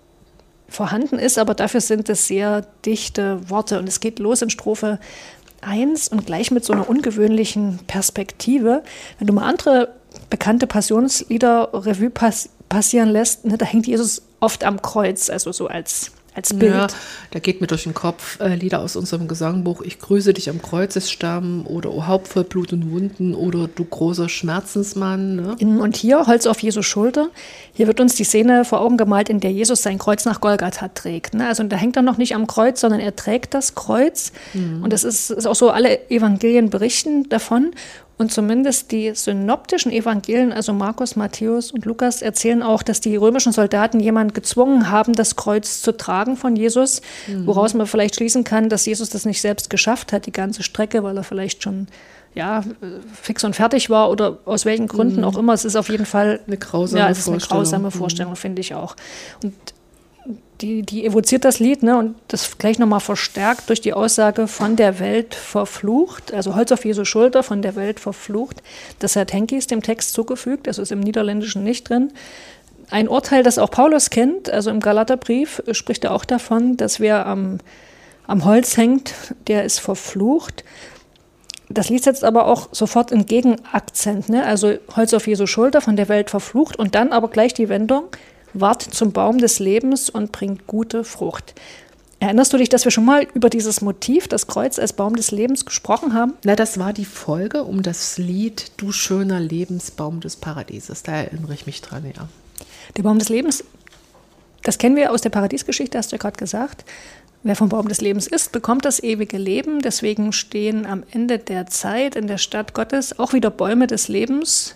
vorhanden 0.67 1.17
ist, 1.17 1.37
aber 1.37 1.55
dafür 1.55 1.81
sind 1.81 2.09
es 2.09 2.27
sehr 2.27 2.65
dichte 2.85 3.49
Worte. 3.49 3.79
Und 3.79 3.87
es 3.87 3.99
geht 3.99 4.19
los 4.19 4.41
in 4.41 4.49
Strophe 4.49 4.99
1 5.61 6.09
und 6.09 6.25
gleich 6.25 6.51
mit 6.51 6.65
so 6.65 6.73
einer 6.73 6.89
ungewöhnlichen 6.89 7.79
Perspektive. 7.87 8.83
Wenn 9.17 9.27
du 9.27 9.33
mal 9.33 9.47
andere 9.47 9.93
bekannte 10.29 10.67
Passionslieder 10.67 11.69
Revue 11.73 12.09
pass 12.09 12.49
passieren 12.69 13.09
lässt, 13.09 13.45
ne, 13.45 13.57
da 13.57 13.65
hängt 13.65 13.87
Jesus 13.87 14.21
oft 14.39 14.63
am 14.63 14.81
Kreuz, 14.81 15.29
also 15.29 15.51
so 15.51 15.67
als 15.67 16.11
als 16.39 16.53
Bild. 16.53 16.73
Ja, 16.73 16.87
da 17.31 17.39
geht 17.39 17.61
mir 17.61 17.67
durch 17.67 17.83
den 17.83 17.93
Kopf 17.93 18.39
äh, 18.39 18.55
Lieder 18.55 18.79
aus 18.79 18.95
unserem 18.95 19.27
Gesangbuch. 19.27 19.81
Ich 19.81 19.99
grüße 19.99 20.33
dich 20.33 20.49
am 20.49 20.61
Kreuzesstamm 20.61 21.65
oder 21.67 21.91
O 21.91 22.07
Haupt 22.07 22.29
voll 22.29 22.45
Blut 22.45 22.73
und 22.73 22.91
Wunden 22.91 23.35
oder 23.35 23.67
Du 23.67 23.83
großer 23.83 24.29
Schmerzensmann. 24.29 25.35
Ne? 25.35 25.55
Und 25.59 25.95
hier 25.97 26.25
Holz 26.27 26.45
auf 26.47 26.61
Jesus 26.61 26.85
Schulter. 26.85 27.29
Hier 27.73 27.87
wird 27.87 27.99
uns 27.99 28.15
die 28.15 28.23
Szene 28.23 28.65
vor 28.65 28.81
Augen 28.81 28.97
gemalt, 28.97 29.29
in 29.29 29.39
der 29.39 29.51
Jesus 29.51 29.83
sein 29.83 29.99
Kreuz 29.99 30.25
nach 30.25 30.41
Golgatha 30.41 30.87
trägt. 30.87 31.33
Ne? 31.33 31.47
Also 31.47 31.63
da 31.63 31.75
hängt 31.75 31.95
er 31.95 32.01
noch 32.01 32.17
nicht 32.17 32.35
am 32.35 32.47
Kreuz, 32.47 32.79
sondern 32.79 32.99
er 32.99 33.15
trägt 33.15 33.53
das 33.53 33.75
Kreuz. 33.75 34.31
Mhm. 34.53 34.83
Und 34.83 34.93
das 34.93 35.03
ist, 35.03 35.29
ist 35.29 35.45
auch 35.45 35.55
so, 35.55 35.69
alle 35.69 36.09
Evangelien 36.09 36.69
berichten 36.69 37.27
davon. 37.29 37.71
Und 38.19 38.33
zumindest 38.33 38.91
die 38.91 39.15
synoptischen 39.15 39.93
Evangelien, 39.93 40.51
also 40.51 40.73
Markus, 40.73 41.15
Matthäus 41.15 41.71
und 41.71 41.85
Lukas, 41.85 42.21
erzählen 42.21 42.61
auch, 42.61 42.83
dass 42.83 42.99
die 42.99 43.15
römischen 43.15 43.53
Soldaten 43.53 44.01
jemanden 44.01 44.33
gezwungen 44.33 44.91
haben, 44.91 45.13
das 45.13 45.37
Kreuz 45.37 45.81
zu 45.81 45.95
tragen 45.95 46.35
von 46.35 46.57
Jesus, 46.57 47.01
mhm. 47.27 47.47
woraus 47.47 47.73
man 47.73 47.87
vielleicht 47.87 48.17
schließen 48.17 48.43
kann, 48.43 48.67
dass 48.67 48.85
Jesus 48.85 49.09
das 49.09 49.25
nicht 49.25 49.39
selbst 49.39 49.69
geschafft 49.69 50.11
hat, 50.11 50.25
die 50.25 50.33
ganze 50.33 50.63
Strecke, 50.63 51.01
weil 51.01 51.15
er 51.15 51.23
vielleicht 51.23 51.63
schon 51.63 51.87
ja, 52.35 52.61
fix 53.13 53.45
und 53.45 53.55
fertig 53.55 53.89
war 53.89 54.11
oder 54.11 54.39
aus 54.43 54.65
welchen 54.65 54.89
Gründen 54.89 55.19
mhm. 55.21 55.23
auch 55.23 55.37
immer. 55.37 55.53
Es 55.53 55.63
ist 55.63 55.77
auf 55.77 55.87
jeden 55.87 56.05
Fall 56.05 56.41
eine 56.45 56.57
grausame 56.57 56.99
ja, 56.99 57.09
es 57.09 57.19
ist 57.19 57.29
eine 57.29 57.37
grausame 57.37 57.89
Vorstellung, 57.89 58.33
mhm. 58.33 58.37
finde 58.37 58.59
ich 58.59 58.75
auch. 58.75 58.97
Und 59.41 59.53
die, 60.61 60.81
die 60.81 61.05
evoziert 61.05 61.45
das 61.45 61.59
Lied 61.59 61.83
ne, 61.83 61.97
und 61.97 62.15
das 62.27 62.57
gleich 62.57 62.79
nochmal 62.79 62.99
verstärkt 62.99 63.69
durch 63.69 63.81
die 63.81 63.93
Aussage 63.93 64.47
von 64.47 64.75
der 64.75 64.99
Welt 64.99 65.33
verflucht, 65.35 66.33
also 66.33 66.55
Holz 66.55 66.71
auf 66.71 66.85
Jesu 66.85 67.05
Schulter, 67.05 67.43
von 67.43 67.61
der 67.61 67.75
Welt 67.75 67.99
verflucht. 67.99 68.61
Das 68.99 69.15
hat 69.15 69.33
Henkis 69.33 69.67
dem 69.67 69.81
Text 69.81 70.13
zugefügt, 70.13 70.67
das 70.67 70.77
ist 70.77 70.91
im 70.91 70.99
Niederländischen 70.99 71.63
nicht 71.63 71.89
drin. 71.89 72.11
Ein 72.89 73.07
Urteil, 73.07 73.43
das 73.43 73.59
auch 73.59 73.71
Paulus 73.71 74.09
kennt, 74.09 74.49
also 74.49 74.69
im 74.69 74.79
Galaterbrief 74.79 75.61
spricht 75.71 76.03
er 76.03 76.13
auch 76.13 76.25
davon, 76.25 76.75
dass 76.75 76.99
wer 76.99 77.25
am, 77.25 77.59
am 78.27 78.45
Holz 78.45 78.77
hängt, 78.77 79.13
der 79.47 79.63
ist 79.63 79.79
verflucht. 79.79 80.63
Das 81.69 81.89
Lied 81.89 82.03
setzt 82.03 82.23
aber 82.23 82.47
auch 82.47 82.69
sofort 82.71 83.13
einen 83.13 83.27
Gegenakzent, 83.27 84.27
ne? 84.29 84.43
also 84.43 84.73
Holz 84.95 85.13
auf 85.13 85.27
Jesu 85.27 85.45
Schulter, 85.45 85.81
von 85.81 85.95
der 85.95 86.09
Welt 86.09 86.31
verflucht 86.31 86.77
und 86.77 86.95
dann 86.95 87.13
aber 87.13 87.27
gleich 87.27 87.53
die 87.53 87.69
Wendung, 87.69 88.05
ward 88.53 88.81
zum 88.81 89.11
Baum 89.11 89.37
des 89.37 89.59
Lebens 89.59 90.09
und 90.09 90.31
bringt 90.31 90.67
gute 90.67 91.03
Frucht. 91.03 91.53
Erinnerst 92.21 92.51
du 92.51 92.57
dich, 92.57 92.67
dass 92.67 92.83
wir 92.83 92.91
schon 92.91 93.05
mal 93.05 93.25
über 93.33 93.49
dieses 93.49 93.79
Motiv, 93.79 94.27
das 94.27 94.47
Kreuz 94.47 94.77
als 94.77 94.91
Baum 94.91 95.15
des 95.15 95.31
Lebens, 95.31 95.65
gesprochen 95.65 96.13
haben? 96.13 96.33
Na, 96.43 96.55
das 96.55 96.77
war 96.77 96.91
die 96.91 97.05
Folge 97.05 97.63
um 97.63 97.81
das 97.81 98.17
Lied 98.17 98.73
Du 98.75 98.91
schöner 98.91 99.39
Lebensbaum 99.39 100.19
des 100.19 100.35
Paradieses. 100.35 101.03
Da 101.03 101.13
erinnere 101.13 101.53
ich 101.53 101.65
mich 101.65 101.81
dran, 101.81 102.03
ja. 102.05 102.27
Der 102.97 103.03
Baum 103.03 103.19
des 103.19 103.29
Lebens, 103.29 103.63
das 104.63 104.77
kennen 104.77 104.97
wir 104.97 105.13
aus 105.13 105.21
der 105.21 105.29
Paradiesgeschichte, 105.29 105.97
hast 105.97 106.11
du 106.11 106.17
ja 106.17 106.21
gerade 106.21 106.37
gesagt. 106.37 106.83
Wer 107.43 107.55
vom 107.55 107.69
Baum 107.69 107.87
des 107.87 108.01
Lebens 108.01 108.27
ist, 108.27 108.51
bekommt 108.51 108.83
das 108.83 109.01
ewige 109.01 109.37
Leben. 109.37 109.79
Deswegen 109.79 110.33
stehen 110.33 110.85
am 110.85 111.03
Ende 111.11 111.39
der 111.39 111.67
Zeit 111.67 112.17
in 112.17 112.27
der 112.27 112.37
Stadt 112.37 112.73
Gottes 112.73 113.17
auch 113.17 113.31
wieder 113.31 113.49
Bäume 113.49 113.87
des 113.87 114.09
Lebens. 114.09 114.75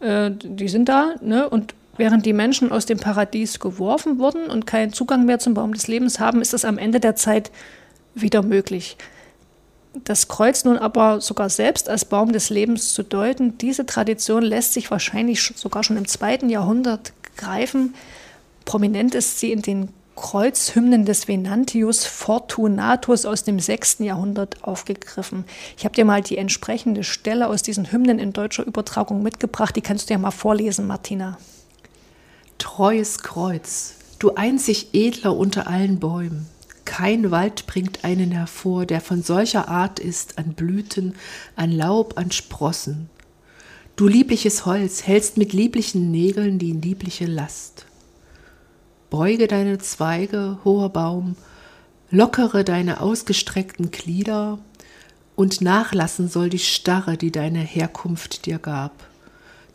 Äh, 0.00 0.32
die 0.32 0.68
sind 0.68 0.90
da, 0.90 1.14
ne? 1.22 1.48
Und 1.48 1.74
Während 1.98 2.24
die 2.24 2.32
Menschen 2.32 2.70
aus 2.70 2.86
dem 2.86 2.98
Paradies 2.98 3.58
geworfen 3.58 4.20
wurden 4.20 4.48
und 4.48 4.66
keinen 4.66 4.92
Zugang 4.92 5.24
mehr 5.24 5.40
zum 5.40 5.54
Baum 5.54 5.74
des 5.74 5.88
Lebens 5.88 6.20
haben, 6.20 6.40
ist 6.40 6.54
es 6.54 6.64
am 6.64 6.78
Ende 6.78 7.00
der 7.00 7.16
Zeit 7.16 7.50
wieder 8.14 8.42
möglich. 8.42 8.96
Das 10.04 10.28
Kreuz 10.28 10.64
nun 10.64 10.78
aber 10.78 11.20
sogar 11.20 11.50
selbst 11.50 11.88
als 11.88 12.04
Baum 12.04 12.30
des 12.30 12.50
Lebens 12.50 12.94
zu 12.94 13.02
deuten, 13.02 13.58
diese 13.58 13.84
Tradition 13.84 14.44
lässt 14.44 14.74
sich 14.74 14.92
wahrscheinlich 14.92 15.52
sogar 15.56 15.82
schon 15.82 15.96
im 15.96 16.06
zweiten 16.06 16.50
Jahrhundert 16.50 17.12
greifen. 17.36 17.94
Prominent 18.64 19.16
ist 19.16 19.40
sie 19.40 19.50
in 19.50 19.62
den 19.62 19.88
Kreuzhymnen 20.14 21.04
des 21.04 21.26
Venantius 21.26 22.04
Fortunatus 22.04 23.26
aus 23.26 23.42
dem 23.42 23.58
6. 23.58 23.98
Jahrhundert 24.00 24.62
aufgegriffen. 24.62 25.44
Ich 25.76 25.84
habe 25.84 25.96
dir 25.96 26.04
mal 26.04 26.22
die 26.22 26.38
entsprechende 26.38 27.02
Stelle 27.02 27.48
aus 27.48 27.62
diesen 27.62 27.90
Hymnen 27.90 28.20
in 28.20 28.32
deutscher 28.32 28.64
Übertragung 28.64 29.22
mitgebracht. 29.22 29.74
Die 29.74 29.80
kannst 29.80 30.10
du 30.10 30.14
ja 30.14 30.18
mal 30.18 30.30
vorlesen, 30.30 30.86
Martina 30.86 31.38
treues 32.58 33.18
Kreuz, 33.18 33.94
du 34.18 34.34
einzig 34.34 34.88
edler 34.92 35.36
unter 35.36 35.68
allen 35.68 35.98
Bäumen. 35.98 36.46
Kein 36.84 37.30
Wald 37.30 37.66
bringt 37.66 38.04
einen 38.04 38.32
hervor, 38.32 38.86
der 38.86 39.00
von 39.00 39.22
solcher 39.22 39.68
Art 39.68 39.98
ist 40.00 40.38
an 40.38 40.54
Blüten, 40.54 41.14
an 41.54 41.70
Laub, 41.70 42.18
an 42.18 42.30
Sprossen. 42.30 43.08
Du 43.96 44.08
liebliches 44.08 44.66
Holz 44.66 45.06
hältst 45.06 45.36
mit 45.36 45.52
lieblichen 45.52 46.10
Nägeln 46.10 46.58
die 46.58 46.72
liebliche 46.72 47.26
Last. 47.26 47.86
Beuge 49.10 49.48
deine 49.48 49.78
Zweige, 49.78 50.58
hoher 50.64 50.90
Baum, 50.90 51.36
lockere 52.10 52.64
deine 52.64 53.00
ausgestreckten 53.00 53.90
Glieder, 53.90 54.58
und 55.36 55.60
nachlassen 55.60 56.28
soll 56.28 56.48
die 56.48 56.58
Starre, 56.58 57.16
die 57.16 57.30
deine 57.30 57.60
Herkunft 57.60 58.46
dir 58.46 58.58
gab 58.58 59.07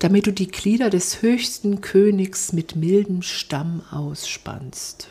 damit 0.03 0.27
du 0.27 0.33
die 0.33 0.49
Glieder 0.49 0.89
des 0.89 1.21
höchsten 1.21 1.79
Königs 1.79 2.51
mit 2.51 2.75
mildem 2.75 3.21
Stamm 3.21 3.83
ausspannst. 3.89 5.07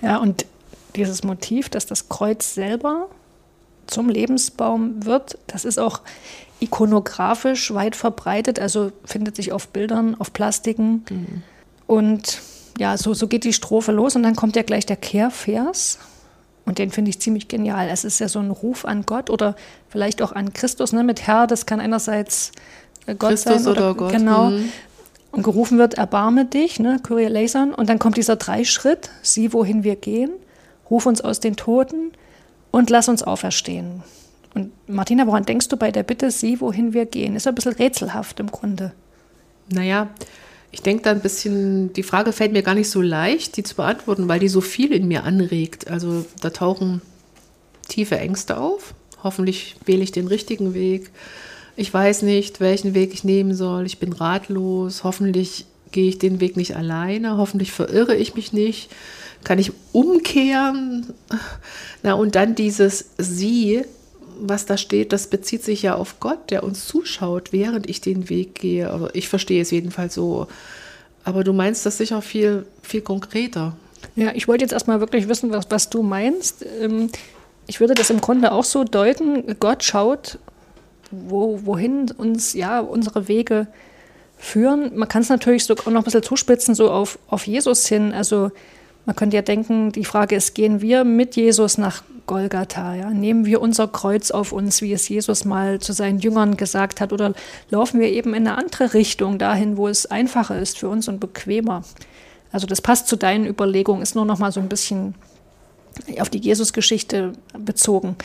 Ja, 0.00 0.18
und 0.18 0.46
dieses 0.94 1.24
Motiv, 1.24 1.68
dass 1.68 1.86
das 1.86 2.08
Kreuz 2.08 2.54
selber 2.54 3.08
zum 3.88 4.08
Lebensbaum 4.08 5.04
wird, 5.04 5.38
das 5.48 5.64
ist 5.64 5.80
auch 5.80 6.02
ikonografisch 6.60 7.74
weit 7.74 7.96
verbreitet, 7.96 8.60
also 8.60 8.92
findet 9.04 9.34
sich 9.34 9.50
auf 9.50 9.68
Bildern, 9.68 10.14
auf 10.14 10.32
Plastiken. 10.32 11.04
Mhm. 11.10 11.42
Und 11.88 12.42
ja, 12.78 12.96
so, 12.96 13.12
so 13.12 13.26
geht 13.26 13.42
die 13.42 13.52
Strophe 13.52 13.90
los 13.90 14.14
und 14.14 14.22
dann 14.22 14.36
kommt 14.36 14.54
ja 14.54 14.62
gleich 14.62 14.86
der 14.86 14.96
Kehrvers. 14.96 15.98
Und 16.64 16.78
den 16.78 16.92
finde 16.92 17.08
ich 17.08 17.20
ziemlich 17.20 17.48
genial. 17.48 17.88
Es 17.90 18.04
ist 18.04 18.20
ja 18.20 18.28
so 18.28 18.38
ein 18.38 18.52
Ruf 18.52 18.84
an 18.84 19.04
Gott 19.04 19.30
oder 19.30 19.56
vielleicht 19.88 20.22
auch 20.22 20.30
an 20.30 20.52
Christus, 20.52 20.92
ne? 20.92 21.02
Mit 21.02 21.26
Herr, 21.26 21.48
das 21.48 21.66
kann 21.66 21.80
einerseits 21.80 22.52
Gott 23.14 23.30
Christus 23.30 23.64
sein 23.64 23.72
oder, 23.72 23.90
oder 23.90 23.94
Gott. 23.94 24.12
Genau. 24.12 24.50
Mhm. 24.50 24.70
Und 25.32 25.42
gerufen 25.44 25.78
wird, 25.78 25.94
erbarme 25.94 26.44
dich, 26.44 26.80
ne? 26.80 26.98
Kyrie 27.02 27.24
eleison. 27.24 27.72
Und 27.72 27.88
dann 27.88 28.00
kommt 28.00 28.16
dieser 28.16 28.36
Dreischritt, 28.36 29.10
sieh, 29.22 29.52
wohin 29.52 29.84
wir 29.84 29.94
gehen, 29.94 30.30
ruf 30.90 31.06
uns 31.06 31.20
aus 31.20 31.38
den 31.38 31.54
Toten 31.54 32.12
und 32.72 32.90
lass 32.90 33.08
uns 33.08 33.22
auferstehen. 33.22 34.02
Und 34.54 34.72
Martina, 34.88 35.28
woran 35.28 35.44
denkst 35.44 35.68
du 35.68 35.76
bei 35.76 35.92
der 35.92 36.02
Bitte, 36.02 36.30
sieh, 36.32 36.60
wohin 36.60 36.92
wir 36.92 37.06
gehen? 37.06 37.36
Ist 37.36 37.46
ein 37.46 37.54
bisschen 37.54 37.74
rätselhaft 37.74 38.40
im 38.40 38.50
Grunde. 38.50 38.92
Naja, 39.68 40.08
ich 40.72 40.82
denke 40.82 41.04
da 41.04 41.10
ein 41.10 41.20
bisschen, 41.20 41.92
die 41.92 42.02
Frage 42.02 42.32
fällt 42.32 42.52
mir 42.52 42.62
gar 42.62 42.74
nicht 42.74 42.90
so 42.90 43.00
leicht, 43.00 43.56
die 43.56 43.62
zu 43.62 43.76
beantworten, 43.76 44.28
weil 44.28 44.40
die 44.40 44.48
so 44.48 44.60
viel 44.60 44.92
in 44.92 45.08
mir 45.08 45.24
anregt. 45.24 45.88
Also 45.88 46.24
da 46.40 46.50
tauchen 46.50 47.02
tiefe 47.88 48.18
Ängste 48.18 48.58
auf. 48.58 48.94
Hoffentlich 49.22 49.76
wähle 49.84 50.02
ich 50.02 50.12
den 50.12 50.26
richtigen 50.26 50.74
Weg. 50.74 51.10
Ich 51.80 51.94
weiß 51.94 52.20
nicht, 52.20 52.60
welchen 52.60 52.92
Weg 52.92 53.14
ich 53.14 53.24
nehmen 53.24 53.54
soll. 53.54 53.86
Ich 53.86 53.98
bin 53.98 54.12
ratlos. 54.12 55.02
Hoffentlich 55.02 55.64
gehe 55.92 56.10
ich 56.10 56.18
den 56.18 56.38
Weg 56.38 56.58
nicht 56.58 56.76
alleine. 56.76 57.38
Hoffentlich 57.38 57.72
verirre 57.72 58.14
ich 58.14 58.34
mich 58.34 58.52
nicht. 58.52 58.90
Kann 59.44 59.58
ich 59.58 59.72
umkehren? 59.92 61.14
Na, 62.02 62.12
und 62.12 62.34
dann 62.34 62.54
dieses 62.54 63.12
Sie, 63.16 63.82
was 64.38 64.66
da 64.66 64.76
steht, 64.76 65.14
das 65.14 65.28
bezieht 65.28 65.64
sich 65.64 65.80
ja 65.80 65.94
auf 65.94 66.20
Gott, 66.20 66.50
der 66.50 66.64
uns 66.64 66.86
zuschaut, 66.86 67.50
während 67.50 67.88
ich 67.88 68.02
den 68.02 68.28
Weg 68.28 68.56
gehe. 68.56 68.90
Also 68.90 69.08
ich 69.14 69.30
verstehe 69.30 69.62
es 69.62 69.70
jedenfalls 69.70 70.12
so. 70.12 70.48
Aber 71.24 71.44
du 71.44 71.54
meinst 71.54 71.86
das 71.86 71.96
sicher 71.96 72.20
viel, 72.20 72.66
viel 72.82 73.00
konkreter. 73.00 73.74
Ja, 74.16 74.32
ich 74.34 74.48
wollte 74.48 74.64
jetzt 74.64 74.72
erstmal 74.72 75.00
wirklich 75.00 75.28
wissen, 75.28 75.50
was, 75.50 75.64
was 75.70 75.88
du 75.88 76.02
meinst. 76.02 76.62
Ähm, 76.78 77.08
ich 77.66 77.80
würde 77.80 77.94
das 77.94 78.10
im 78.10 78.20
Grunde 78.20 78.52
auch 78.52 78.64
so 78.64 78.84
deuten, 78.84 79.58
Gott 79.58 79.82
schaut, 79.82 80.38
wo, 81.10 81.60
wohin 81.64 82.10
uns 82.16 82.54
ja 82.54 82.80
unsere 82.80 83.28
Wege 83.28 83.66
führen. 84.36 84.96
Man 84.96 85.08
kann 85.08 85.22
es 85.22 85.28
natürlich 85.28 85.64
so 85.64 85.74
auch 85.74 85.86
noch 85.86 86.00
ein 86.00 86.04
bisschen 86.04 86.22
zuspitzen, 86.22 86.74
so 86.74 86.90
auf, 86.90 87.18
auf 87.28 87.46
Jesus 87.46 87.86
hin. 87.86 88.12
Also 88.12 88.50
man 89.06 89.16
könnte 89.16 89.36
ja 89.36 89.42
denken, 89.42 89.92
die 89.92 90.04
Frage 90.04 90.36
ist, 90.36 90.54
gehen 90.54 90.80
wir 90.80 91.04
mit 91.04 91.36
Jesus 91.36 91.78
nach 91.78 92.02
Golgatha? 92.26 92.94
Ja? 92.94 93.10
Nehmen 93.10 93.44
wir 93.44 93.60
unser 93.60 93.88
Kreuz 93.88 94.30
auf 94.30 94.52
uns, 94.52 94.82
wie 94.82 94.92
es 94.92 95.08
Jesus 95.08 95.44
mal 95.44 95.80
zu 95.80 95.92
seinen 95.92 96.20
Jüngern 96.20 96.56
gesagt 96.56 97.00
hat, 97.00 97.12
oder 97.12 97.34
laufen 97.70 98.00
wir 98.00 98.08
eben 98.08 98.34
in 98.34 98.46
eine 98.46 98.56
andere 98.56 98.94
Richtung, 98.94 99.38
dahin, 99.38 99.76
wo 99.76 99.88
es 99.88 100.06
einfacher 100.06 100.58
ist 100.58 100.78
für 100.78 100.88
uns 100.88 101.08
und 101.08 101.20
bequemer? 101.20 101.82
Also 102.52 102.66
das 102.66 102.80
passt 102.80 103.08
zu 103.08 103.16
deinen 103.16 103.46
Überlegungen, 103.46 104.02
ist 104.02 104.14
nur 104.14 104.24
noch 104.24 104.38
mal 104.38 104.52
so 104.52 104.60
ein 104.60 104.68
bisschen 104.68 105.14
auf 106.18 106.30
die 106.30 106.38
Jesus-Geschichte 106.38 107.32
bezogen. 107.58 108.16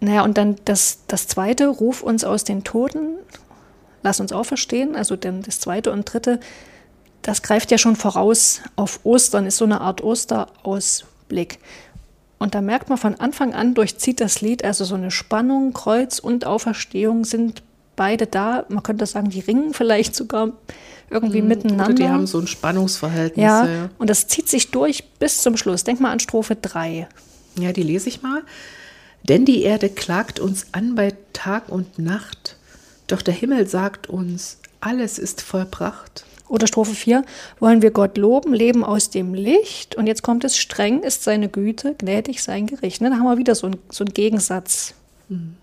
Naja, 0.00 0.22
und 0.22 0.38
dann 0.38 0.56
das, 0.64 1.00
das 1.08 1.26
zweite, 1.26 1.68
ruf 1.68 2.02
uns 2.02 2.24
aus 2.24 2.44
den 2.44 2.64
Toten, 2.64 3.16
lass 4.02 4.20
uns 4.20 4.32
auferstehen, 4.32 4.96
also 4.96 5.16
denn 5.16 5.42
das 5.42 5.60
zweite 5.60 5.92
und 5.92 6.10
dritte, 6.10 6.40
das 7.22 7.42
greift 7.42 7.70
ja 7.70 7.78
schon 7.78 7.96
voraus 7.96 8.60
auf 8.76 9.00
Ostern, 9.04 9.46
ist 9.46 9.58
so 9.58 9.66
eine 9.66 9.82
Art 9.82 10.02
Osterausblick. 10.02 11.58
Und 12.38 12.54
da 12.54 12.62
merkt 12.62 12.88
man 12.88 12.96
von 12.96 13.16
Anfang 13.16 13.52
an, 13.52 13.74
durchzieht 13.74 14.22
das 14.22 14.40
Lied, 14.40 14.64
also 14.64 14.86
so 14.86 14.94
eine 14.94 15.10
Spannung, 15.10 15.74
Kreuz 15.74 16.18
und 16.18 16.46
Auferstehung 16.46 17.26
sind 17.26 17.62
beide 17.96 18.26
da. 18.26 18.64
Man 18.70 18.82
könnte 18.82 19.04
sagen, 19.04 19.28
die 19.28 19.40
ringen 19.40 19.74
vielleicht 19.74 20.16
sogar 20.16 20.52
irgendwie 21.10 21.42
mhm, 21.42 21.48
miteinander. 21.48 21.92
Die 21.92 22.08
haben 22.08 22.26
so 22.26 22.38
ein 22.38 22.46
Spannungsverhältnis. 22.46 23.44
Ja, 23.44 23.66
ja, 23.66 23.90
und 23.98 24.08
das 24.08 24.26
zieht 24.26 24.48
sich 24.48 24.70
durch 24.70 25.04
bis 25.18 25.42
zum 25.42 25.58
Schluss. 25.58 25.84
Denk 25.84 26.00
mal 26.00 26.10
an 26.10 26.20
Strophe 26.20 26.56
3. 26.56 27.06
Ja, 27.58 27.72
die 27.72 27.82
lese 27.82 28.08
ich 28.08 28.22
mal. 28.22 28.42
Denn 29.30 29.44
die 29.44 29.62
Erde 29.62 29.88
klagt 29.88 30.40
uns 30.40 30.66
an 30.72 30.96
bei 30.96 31.14
Tag 31.32 31.68
und 31.68 32.00
Nacht, 32.00 32.56
doch 33.06 33.22
der 33.22 33.32
Himmel 33.32 33.68
sagt 33.68 34.08
uns, 34.08 34.58
alles 34.80 35.20
ist 35.20 35.40
vollbracht. 35.40 36.24
Oder 36.48 36.66
Strophe 36.66 36.94
4, 36.94 37.24
wollen 37.60 37.80
wir 37.80 37.92
Gott 37.92 38.18
loben, 38.18 38.52
leben 38.52 38.82
aus 38.82 39.08
dem 39.08 39.32
Licht. 39.32 39.94
Und 39.94 40.08
jetzt 40.08 40.24
kommt 40.24 40.42
es, 40.42 40.58
streng 40.58 41.04
ist 41.04 41.22
seine 41.22 41.48
Güte, 41.48 41.94
gnädig 41.96 42.42
sein 42.42 42.66
Gericht. 42.66 43.02
Ne? 43.02 43.10
Da 43.10 43.18
haben 43.18 43.24
wir 43.26 43.38
wieder 43.38 43.54
so, 43.54 43.68
ein, 43.68 43.76
so 43.88 44.02
einen 44.02 44.14
Gegensatz. 44.14 44.94
Hm. 45.28 45.54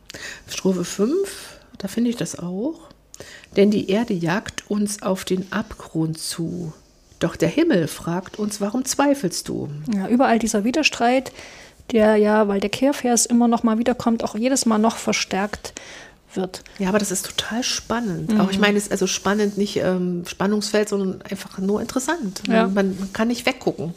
Strophe 0.48 0.86
5, 0.86 1.60
da 1.78 1.90
finde 1.90 2.10
ich 2.10 2.16
das 2.16 2.40
auch. 2.40 2.88
Denn 3.58 3.70
die 3.70 3.90
Erde 3.90 4.14
jagt 4.14 4.72
uns 4.72 5.02
auf 5.02 5.26
den 5.26 5.52
Abgrund 5.52 6.18
zu. 6.18 6.72
Doch 7.20 7.36
der 7.36 7.50
Himmel 7.50 7.90
fragt 7.90 8.40
uns, 8.40 8.62
warum 8.62 8.86
zweifelst 8.86 9.50
du? 9.50 9.68
Ja, 9.94 10.08
überall 10.08 10.40
dieser 10.40 10.64
Widerstreit, 10.64 11.34
der 11.92 12.18
ja, 12.18 12.48
weil 12.48 12.60
der 12.60 12.70
Kehrvers 12.70 13.26
immer 13.26 13.48
noch 13.48 13.64
mal 13.64 13.78
wiederkommt, 13.78 14.24
auch 14.24 14.36
jedes 14.36 14.66
Mal 14.66 14.78
noch 14.78 14.98
verstärkt 14.98 15.74
wird. 16.34 16.64
Ja, 16.78 16.90
aber 16.90 17.00
das 17.00 17.12
ist 17.12 17.26
total 17.26 17.64
spannend. 17.64 18.34
Mhm. 18.34 18.42
Auch 18.42 18.52
ich 18.52 18.60
meine, 18.60 18.78
es 18.78 18.86
ist 18.86 18.92
also 18.92 19.08
spannend, 19.08 19.58
nicht 19.58 19.78
ähm, 19.78 20.24
Spannungsfeld, 20.28 20.90
sondern 20.90 21.22
einfach 21.24 21.58
nur 21.58 21.82
interessant. 21.82 22.44
Ja. 22.48 22.68
Man, 22.68 22.98
man, 23.00 23.14
kann 23.14 23.30
nicht 23.30 23.46
weggucken, 23.46 23.94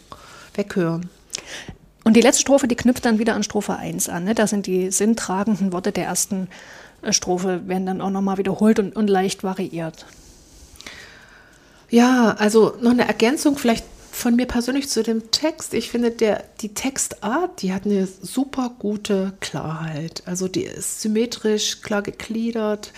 weghören. 0.54 1.08
Und 2.04 2.14
die 2.16 2.20
letzte 2.20 2.40
Strophe, 2.40 2.66
die 2.66 2.76
knüpft 2.76 3.04
dann 3.04 3.18
wieder 3.18 3.34
an 3.34 3.42
Strophe 3.42 3.76
1 3.76 4.08
an. 4.08 4.24
Ne? 4.24 4.34
Da 4.34 4.46
sind 4.46 4.66
die 4.66 4.90
sinntragenden 4.90 5.72
Worte 5.72 5.92
der 5.92 6.06
ersten 6.06 6.48
äh, 7.02 7.12
Strophe, 7.12 7.62
werden 7.66 7.86
dann 7.86 8.00
auch 8.00 8.10
nochmal 8.10 8.38
wiederholt 8.38 8.78
und, 8.78 8.96
und 8.96 9.08
leicht 9.08 9.44
variiert. 9.44 10.06
Ja, 11.90 12.36
also 12.38 12.74
noch 12.80 12.92
eine 12.92 13.06
Ergänzung 13.06 13.58
vielleicht 13.58 13.84
von 14.10 14.36
mir 14.36 14.46
persönlich 14.46 14.88
zu 14.88 15.02
dem 15.02 15.30
Text. 15.30 15.72
Ich 15.74 15.90
finde, 15.90 16.10
der, 16.10 16.44
die 16.60 16.74
Textart, 16.74 17.62
die 17.62 17.72
hat 17.72 17.86
eine 17.86 18.06
super 18.06 18.74
gute 18.78 19.32
Klarheit. 19.40 20.22
Also 20.26 20.48
die 20.48 20.64
ist 20.64 21.00
symmetrisch, 21.00 21.80
klar 21.82 22.02
gegliedert, 22.02 22.92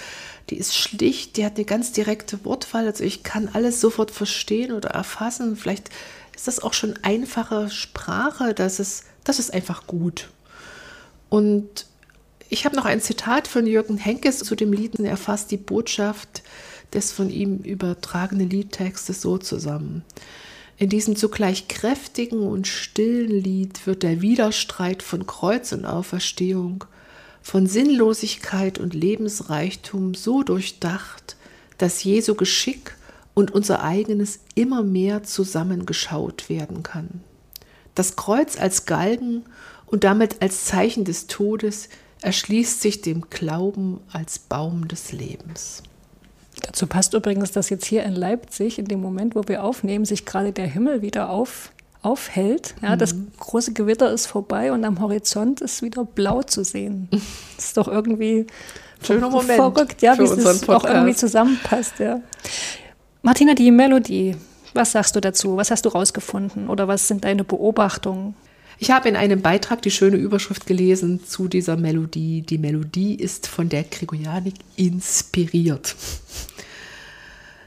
die 0.51 0.57
ist 0.57 0.75
schlicht, 0.75 1.37
die 1.37 1.45
hat 1.45 1.57
eine 1.57 1.65
ganz 1.65 1.93
direkte 1.93 2.45
Wortwahl. 2.45 2.87
Also 2.87 3.05
ich 3.05 3.23
kann 3.23 3.51
alles 3.53 3.81
sofort 3.81 4.11
verstehen 4.11 4.73
oder 4.73 4.91
erfassen. 4.91 5.57
Vielleicht 5.57 5.91
ist 6.35 6.49
das 6.49 6.61
auch 6.61 6.73
schon 6.73 6.99
einfache 7.03 7.71
Sprache, 7.71 8.55
das 8.55 8.81
ist, 8.81 9.05
das 9.25 9.39
ist 9.39 9.53
einfach 9.53 9.87
gut. 9.87 10.31
Und 11.29 11.87
ich 12.49 12.65
habe 12.65 12.77
noch 12.77 12.85
ein 12.85 13.01
Zitat 13.01 13.49
von 13.49 13.67
Jürgen 13.67 13.97
Henkes 13.97 14.39
zu 14.39 14.55
dem 14.55 14.73
Lied. 14.73 14.99
Er 15.01 15.17
fasst 15.17 15.51
die 15.51 15.57
Botschaft 15.57 16.43
des 16.93 17.13
von 17.13 17.31
ihm 17.31 17.59
übertragenen 17.59 18.51
Liedtextes 18.51 19.23
so 19.23 19.39
zusammen. 19.39 20.05
In 20.79 20.89
diesem 20.89 21.17
zugleich 21.17 21.69
kräftigen 21.69 22.41
und 22.41 22.67
stillen 22.67 23.31
Lied 23.31 23.87
wird 23.87 24.03
der 24.03 24.21
Widerstreit 24.21 25.03
von 25.03 25.27
Kreuz 25.27 25.73
und 25.73 25.85
Auferstehung, 25.85 26.85
von 27.41 27.67
Sinnlosigkeit 27.67 28.79
und 28.79 28.95
Lebensreichtum 28.95 30.15
so 30.15 30.43
durchdacht, 30.43 31.37
dass 31.79 32.05
Jesu 32.05 32.35
Geschick 32.35 32.97
und 33.35 33.51
unser 33.51 33.83
eigenes 33.83 34.41
immer 34.55 34.83
mehr 34.83 35.23
zusammengeschaut 35.23 36.49
werden 36.49 36.83
kann. 36.83 37.23
Das 37.95 38.17
Kreuz 38.17 38.59
als 38.59 38.87
Galgen 38.87 39.45
und 39.87 40.05
damit 40.05 40.41
als 40.41 40.65
Zeichen 40.65 41.05
des 41.05 41.27
Todes 41.27 41.89
erschließt 42.23 42.81
sich 42.81 43.03
dem 43.03 43.29
Glauben 43.29 44.01
als 44.13 44.39
Baum 44.39 44.89
des 44.89 45.13
Lebens. 45.13 45.83
Dazu 46.63 46.87
passt 46.87 47.15
übrigens, 47.15 47.53
dass 47.53 47.71
jetzt 47.71 47.85
hier 47.85 48.05
in 48.05 48.15
Leipzig, 48.15 48.79
in 48.79 48.87
dem 48.87 49.01
Moment, 49.01 49.35
wo 49.35 49.43
wir 49.47 49.65
aufnehmen, 49.65 50.05
sich 50.05 50.25
gerade 50.25 50.53
der 50.53 50.67
Himmel 50.67 51.03
wieder 51.03 51.29
auf, 51.29 51.73
aufhält. 52.03 52.75
Ja, 52.83 52.95
mhm. 52.95 52.99
Das 52.99 53.15
große 53.39 53.73
Gewitter 53.73 54.11
ist 54.11 54.27
vorbei 54.27 54.73
und 54.73 54.85
am 54.85 55.01
Horizont 55.01 55.61
ist 55.61 55.83
wieder 55.83 56.05
blau 56.05 56.43
zu 56.43 56.65
sehen. 56.65 57.09
Das 57.11 57.21
ist 57.67 57.77
doch 57.77 57.89
irgendwie 57.89 58.47
Schöner 59.05 59.31
Moment 59.31 59.57
verrückt, 59.57 60.03
ja, 60.03 60.19
wie 60.19 60.23
es 60.23 60.69
auch 60.69 60.85
irgendwie 60.85 61.15
zusammenpasst. 61.15 61.99
Ja. 61.99 62.21
Martina, 63.23 63.55
die 63.55 63.71
Melodie, 63.71 64.37
was 64.75 64.93
sagst 64.93 65.17
du 65.17 65.21
dazu? 65.21 65.57
Was 65.57 65.71
hast 65.71 65.85
du 65.85 65.89
rausgefunden 65.89 66.69
oder 66.69 66.89
was 66.89 67.09
sind 67.09 67.25
deine 67.25 67.45
Beobachtungen? 67.45 68.35
Ich 68.79 68.91
habe 68.91 69.09
in 69.09 69.17
einem 69.17 69.43
Beitrag 69.43 69.83
die 69.83 69.91
schöne 69.91 70.17
Überschrift 70.17 70.67
gelesen 70.67 71.25
zu 71.25 71.47
dieser 71.47 71.77
Melodie. 71.77 72.43
Die 72.43 72.59
Melodie 72.59 73.15
ist 73.15 73.47
von 73.47 73.69
der 73.69 73.85
Gregorianik 73.85 74.55
inspiriert. 74.77 75.95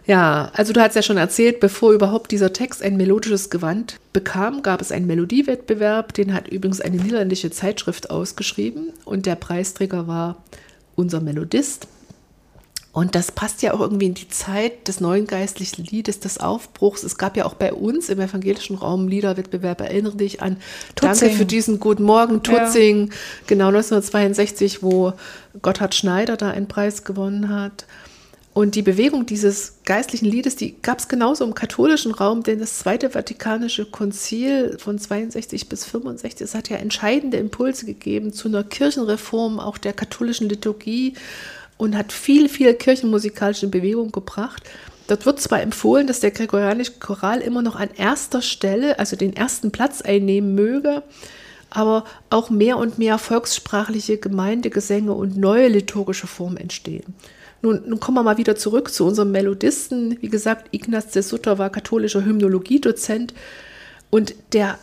Ja, 0.08 0.52
also 0.54 0.72
du 0.72 0.82
hast 0.82 0.96
ja 0.96 1.02
schon 1.02 1.18
erzählt, 1.18 1.60
bevor 1.60 1.92
überhaupt 1.92 2.32
dieser 2.32 2.54
Text 2.54 2.84
ein 2.84 2.96
melodisches 2.96 3.50
Gewand 3.50 3.98
bekam, 4.14 4.62
gab 4.62 4.82
es 4.82 4.92
einen 4.92 5.08
Melodiewettbewerb. 5.08 6.14
Den 6.14 6.34
hat 6.34 6.48
übrigens 6.48 6.80
eine 6.80 6.98
niederländische 6.98 7.50
Zeitschrift 7.50 8.12
ausgeschrieben 8.12 8.94
und 9.04 9.26
der 9.26 9.36
Preisträger 9.36 10.08
war 10.08 10.44
unser 10.96 11.22
Melodist. 11.22 11.88
Und 12.96 13.14
das 13.14 13.34
passt 13.34 13.62
ja 13.62 13.74
auch 13.74 13.82
irgendwie 13.82 14.06
in 14.06 14.14
die 14.14 14.30
Zeit 14.30 14.88
des 14.88 15.02
neuen 15.02 15.28
geistlichen 15.28 15.84
Liedes, 15.84 16.22
des 16.22 16.38
Aufbruchs. 16.38 17.04
Es 17.04 17.18
gab 17.18 17.36
ja 17.36 17.44
auch 17.44 17.56
bei 17.56 17.74
uns 17.74 18.08
im 18.08 18.22
evangelischen 18.22 18.78
Raum 18.78 19.10
Liederwettbewerb, 19.10 19.82
erinnere 19.82 20.16
dich 20.16 20.42
an 20.42 20.58
Tutzing. 20.96 21.28
Danke 21.28 21.36
für 21.36 21.46
diesen 21.46 21.82
Guten 21.82 22.04
Morgen, 22.04 22.42
Tutzing, 22.42 23.10
genau 23.48 23.68
1962, 23.68 24.82
wo 24.82 25.12
Gotthard 25.62 25.94
Schneider 25.94 26.38
da 26.38 26.52
einen 26.52 26.70
Preis 26.70 27.04
gewonnen 27.04 27.50
hat. 27.50 27.86
Und 28.56 28.76
die 28.76 28.84
Bewegung 28.84 29.26
dieses 29.26 29.80
geistlichen 29.84 30.28
Liedes, 30.28 30.56
die 30.56 30.82
gab 30.82 31.00
es 31.00 31.10
genauso 31.10 31.44
im 31.44 31.54
katholischen 31.54 32.14
Raum, 32.14 32.42
denn 32.42 32.58
das 32.58 32.80
Zweite 32.80 33.10
Vatikanische 33.10 33.86
Konzil 33.86 34.78
von 34.80 34.98
62 34.98 35.68
bis 35.68 35.84
65, 35.84 36.40
das 36.40 36.56
hat 36.56 36.70
ja 36.70 36.78
entscheidende 36.78 37.36
Impulse 37.36 37.86
gegeben 37.86 38.32
zu 38.32 38.48
einer 38.48 38.64
Kirchenreform 38.64 39.60
auch 39.60 39.78
der 39.78 39.92
katholischen 39.92 40.48
Liturgie 40.48 41.16
und 41.76 41.98
hat 41.98 42.14
viel, 42.14 42.48
viel 42.48 42.74
kirchenmusikalische 42.74 43.68
Bewegung 43.68 44.14
gebracht. 44.14 44.64
Dort 45.08 45.26
wird 45.26 45.42
zwar 45.42 45.62
empfohlen, 45.62 46.08
dass 46.08 46.22
der 46.22 46.32
gregorianische 46.32 46.94
Choral 46.94 47.42
immer 47.42 47.62
noch 47.62 47.76
an 47.76 47.90
erster 47.98 48.42
Stelle, 48.42 49.00
also 49.00 49.18
den 49.18 49.36
ersten 49.36 49.72
Platz 49.72 50.02
einnehmen 50.02 50.56
möge, 50.56 51.04
aber 51.72 52.06
auch 52.30 52.50
mehr 52.50 52.78
und 52.78 53.00
mehr 53.00 53.18
volkssprachliche 53.18 54.18
Gemeindegesänge 54.18 55.12
und 55.12 55.36
neue 55.36 55.68
liturgische 55.68 56.28
Formen 56.28 56.56
entstehen. 56.56 57.14
Nun, 57.66 57.82
nun 57.88 58.00
kommen 58.00 58.16
wir 58.16 58.22
mal 58.22 58.38
wieder 58.38 58.56
zurück 58.56 58.94
zu 58.94 59.06
unserem 59.06 59.32
Melodisten. 59.32 60.18
Wie 60.22 60.30
gesagt, 60.30 60.68
Ignaz 60.70 61.08
de 61.08 61.24
Sutter 61.24 61.58
war 61.58 61.72
katholischer 61.72 62.24
Hymnologiedozent 62.24 63.34
und 64.12 64.36
der 64.54 64.78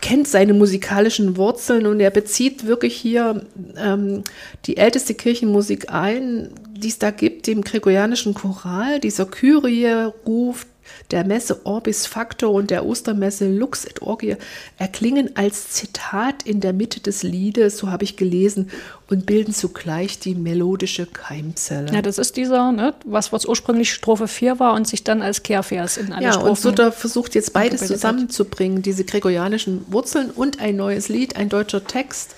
kennt 0.00 0.28
seine 0.28 0.54
musikalischen 0.54 1.36
Wurzeln 1.36 1.86
und 1.86 1.98
er 1.98 2.10
bezieht 2.10 2.66
wirklich 2.66 2.94
hier 2.94 3.44
ähm, 3.76 4.22
die 4.66 4.76
älteste 4.76 5.14
Kirchenmusik 5.14 5.92
ein, 5.92 6.50
die 6.70 6.86
es 6.86 7.00
da 7.00 7.10
gibt, 7.10 7.48
dem 7.48 7.62
gregorianischen 7.62 8.32
Choral. 8.32 9.00
Dieser 9.00 9.26
Kyrie 9.26 10.12
ruft 10.24 10.68
der 11.10 11.24
Messe 11.24 11.64
Orbis 11.64 12.06
Factor 12.06 12.52
und 12.52 12.70
der 12.70 12.84
Ostermesse 12.84 13.48
Lux 13.48 13.84
et 13.84 14.02
Orgie 14.02 14.36
erklingen 14.76 15.36
als 15.36 15.70
Zitat 15.70 16.42
in 16.44 16.60
der 16.60 16.72
Mitte 16.72 17.00
des 17.00 17.22
Liedes, 17.22 17.78
so 17.78 17.90
habe 17.90 18.04
ich 18.04 18.16
gelesen, 18.16 18.70
und 19.08 19.24
bilden 19.24 19.54
zugleich 19.54 20.18
die 20.18 20.34
melodische 20.34 21.06
Keimzelle. 21.06 21.92
Ja, 21.92 22.02
das 22.02 22.18
ist 22.18 22.36
dieser, 22.36 22.72
ne, 22.72 22.94
was, 23.04 23.32
was 23.32 23.46
ursprünglich 23.46 23.92
Strophe 23.92 24.28
4 24.28 24.58
war 24.58 24.74
und 24.74 24.86
sich 24.86 25.02
dann 25.02 25.22
als 25.22 25.42
Kehrvers 25.42 25.96
in 25.96 26.12
alle 26.12 26.24
ja, 26.24 26.32
Strophen... 26.32 26.50
und 26.50 26.58
Sutter 26.58 26.92
versucht 26.92 27.34
jetzt 27.34 27.52
beides 27.52 27.86
zusammenzubringen, 27.86 28.82
diese 28.82 29.04
gregorianischen 29.04 29.84
Wurzeln 29.88 30.30
und 30.30 30.60
ein 30.60 30.76
neues 30.76 31.08
Lied, 31.08 31.36
ein 31.36 31.48
deutscher 31.48 31.84
Text. 31.84 32.34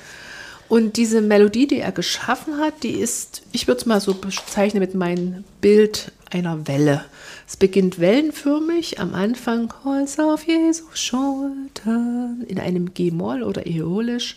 Und 0.70 0.96
diese 0.96 1.20
Melodie, 1.20 1.66
die 1.66 1.80
er 1.80 1.90
geschaffen 1.90 2.58
hat, 2.58 2.84
die 2.84 2.92
ist, 2.92 3.42
ich 3.50 3.66
würde 3.66 3.80
es 3.80 3.86
mal 3.86 4.00
so 4.00 4.14
bezeichnen 4.14 4.78
mit 4.78 4.94
meinem 4.94 5.42
Bild 5.60 6.12
einer 6.30 6.68
Welle. 6.68 7.04
Es 7.48 7.56
beginnt 7.56 7.98
wellenförmig, 7.98 9.00
am 9.00 9.12
Anfang 9.12 9.72
Holz 9.82 10.20
auf 10.20 10.46
Jesu 10.46 10.84
Schultern, 10.94 12.44
in 12.46 12.60
einem 12.60 12.94
G-Moll 12.94 13.42
oder 13.42 13.66
Äolisch. 13.66 14.36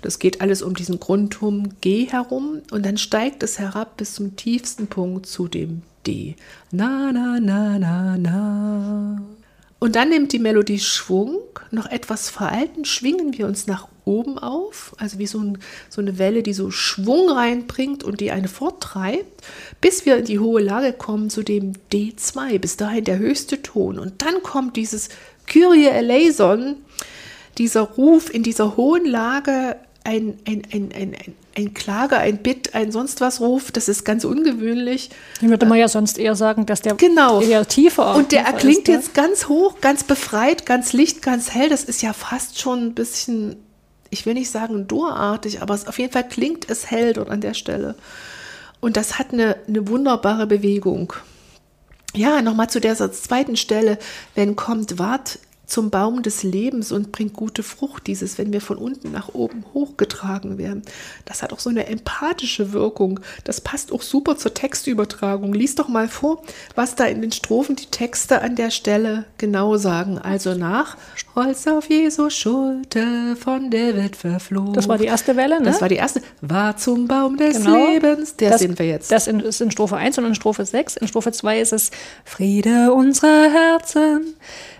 Das 0.00 0.20
geht 0.20 0.40
alles 0.40 0.62
um 0.62 0.74
diesen 0.74 1.00
Grundton 1.00 1.74
G 1.80 2.06
herum 2.06 2.62
und 2.70 2.86
dann 2.86 2.96
steigt 2.96 3.42
es 3.42 3.58
herab 3.58 3.96
bis 3.96 4.14
zum 4.14 4.36
tiefsten 4.36 4.86
Punkt 4.86 5.26
zu 5.26 5.48
dem 5.48 5.82
D. 6.06 6.36
Na, 6.70 7.10
na, 7.10 7.40
na, 7.40 7.80
na, 7.80 8.16
na. 8.16 9.22
Und 9.80 9.96
dann 9.96 10.10
nimmt 10.10 10.32
die 10.32 10.38
Melodie 10.38 10.78
Schwung, 10.78 11.40
noch 11.72 11.86
etwas 11.86 12.30
veralten, 12.30 12.84
schwingen 12.84 13.36
wir 13.36 13.48
uns 13.48 13.66
nach 13.66 13.88
oben 14.04 14.38
auf, 14.38 14.94
also 14.98 15.18
wie 15.18 15.26
so, 15.26 15.38
ein, 15.38 15.58
so 15.88 16.00
eine 16.00 16.18
Welle, 16.18 16.42
die 16.42 16.52
so 16.52 16.70
Schwung 16.70 17.30
reinbringt 17.30 18.04
und 18.04 18.20
die 18.20 18.30
eine 18.30 18.48
forttreibt, 18.48 19.42
bis 19.80 20.04
wir 20.04 20.16
in 20.16 20.24
die 20.24 20.38
hohe 20.38 20.62
Lage 20.62 20.92
kommen 20.92 21.30
zu 21.30 21.42
dem 21.42 21.72
D2, 21.92 22.58
bis 22.58 22.76
dahin 22.76 23.04
der 23.04 23.18
höchste 23.18 23.62
Ton. 23.62 23.98
Und 23.98 24.22
dann 24.22 24.42
kommt 24.42 24.76
dieses 24.76 25.08
Kyrie 25.46 25.86
eleison, 25.86 26.76
dieser 27.58 27.82
Ruf 27.82 28.32
in 28.32 28.42
dieser 28.42 28.76
hohen 28.76 29.06
Lage, 29.06 29.76
ein, 30.04 30.38
ein, 30.46 30.62
ein, 30.70 30.90
ein, 30.94 31.14
ein, 31.14 31.34
ein 31.56 31.74
Klage, 31.74 32.18
ein 32.18 32.38
Bitt, 32.38 32.74
ein 32.74 32.92
sonst 32.92 33.22
was 33.22 33.40
Ruf, 33.40 33.72
das 33.72 33.88
ist 33.88 34.04
ganz 34.04 34.24
ungewöhnlich. 34.24 35.08
Dann 35.40 35.48
würde 35.48 35.64
man 35.64 35.78
ja 35.78 35.88
sonst 35.88 36.18
eher 36.18 36.34
sagen, 36.34 36.66
dass 36.66 36.82
der 36.82 36.94
Genau. 36.94 37.40
eher 37.40 37.66
tiefer 37.66 38.14
Und 38.14 38.32
der 38.32 38.42
erklingt 38.42 38.80
ist, 38.80 38.88
ne? 38.88 38.94
jetzt 38.94 39.14
ganz 39.14 39.48
hoch, 39.48 39.80
ganz 39.80 40.04
befreit, 40.04 40.66
ganz 40.66 40.92
licht, 40.92 41.22
ganz 41.22 41.54
hell. 41.54 41.70
Das 41.70 41.84
ist 41.84 42.02
ja 42.02 42.12
fast 42.12 42.60
schon 42.60 42.88
ein 42.88 42.94
bisschen, 42.94 43.56
ich 44.14 44.26
will 44.26 44.34
nicht 44.34 44.50
sagen 44.50 44.86
durartig, 44.86 45.60
aber 45.60 45.74
es, 45.74 45.86
auf 45.86 45.98
jeden 45.98 46.12
Fall 46.12 46.26
klingt 46.26 46.70
es 46.70 46.90
hell 46.90 47.12
dort 47.12 47.28
an 47.28 47.40
der 47.40 47.52
Stelle. 47.52 47.96
Und 48.80 48.96
das 48.96 49.18
hat 49.18 49.32
eine, 49.32 49.56
eine 49.66 49.88
wunderbare 49.88 50.46
Bewegung. 50.46 51.12
Ja, 52.14 52.40
nochmal 52.40 52.70
zu 52.70 52.80
dieser 52.80 53.10
zweiten 53.12 53.56
Stelle. 53.56 53.98
Wenn 54.36 54.54
kommt, 54.54 54.98
wart 55.00 55.40
zum 55.66 55.90
Baum 55.90 56.22
des 56.22 56.42
Lebens 56.42 56.92
und 56.92 57.12
bringt 57.12 57.34
gute 57.34 57.62
Frucht. 57.62 58.06
Dieses, 58.06 58.38
wenn 58.38 58.52
wir 58.52 58.60
von 58.60 58.76
unten 58.76 59.12
nach 59.12 59.34
oben 59.34 59.64
hochgetragen 59.72 60.58
werden. 60.58 60.82
Das 61.24 61.42
hat 61.42 61.52
auch 61.52 61.60
so 61.60 61.70
eine 61.70 61.86
empathische 61.86 62.72
Wirkung. 62.72 63.20
Das 63.44 63.60
passt 63.60 63.92
auch 63.92 64.02
super 64.02 64.36
zur 64.36 64.54
Textübertragung. 64.54 65.52
Lies 65.52 65.74
doch 65.74 65.88
mal 65.88 66.08
vor, 66.08 66.42
was 66.74 66.94
da 66.94 67.04
in 67.04 67.22
den 67.22 67.32
Strophen 67.32 67.76
die 67.76 67.86
Texte 67.86 68.42
an 68.42 68.56
der 68.56 68.70
Stelle 68.70 69.24
genau 69.38 69.76
sagen. 69.76 70.18
Also 70.18 70.54
nach 70.54 70.96
Holz 71.34 71.66
auf 71.66 71.88
Jesu 71.88 72.30
Schulter 72.30 73.36
von 73.36 73.70
der 73.70 73.96
Witwe 73.96 74.38
floh. 74.40 74.72
Das 74.72 74.88
war 74.88 74.98
die 74.98 75.06
erste 75.06 75.36
Welle, 75.36 75.58
ne? 75.58 75.64
Das 75.66 75.80
war 75.80 75.88
die 75.88 75.96
erste. 75.96 76.22
War 76.40 76.76
zum 76.76 77.08
Baum 77.08 77.36
des 77.36 77.56
Genau. 77.58 77.88
Lebens. 77.88 78.36
Der 78.36 78.50
das, 78.50 78.60
sind 78.60 78.78
wir 78.78 78.86
jetzt. 78.86 79.10
Das 79.10 79.26
ist 79.26 79.60
in 79.60 79.70
Strophe 79.70 79.96
1 79.96 80.18
und 80.18 80.26
in 80.26 80.34
Strophe 80.34 80.64
6. 80.64 80.96
In 80.96 81.08
Strophe 81.08 81.32
2 81.32 81.60
ist 81.60 81.72
es 81.72 81.90
Friede 82.24 82.92
unserer 82.92 83.50
Herzen. 83.50 84.34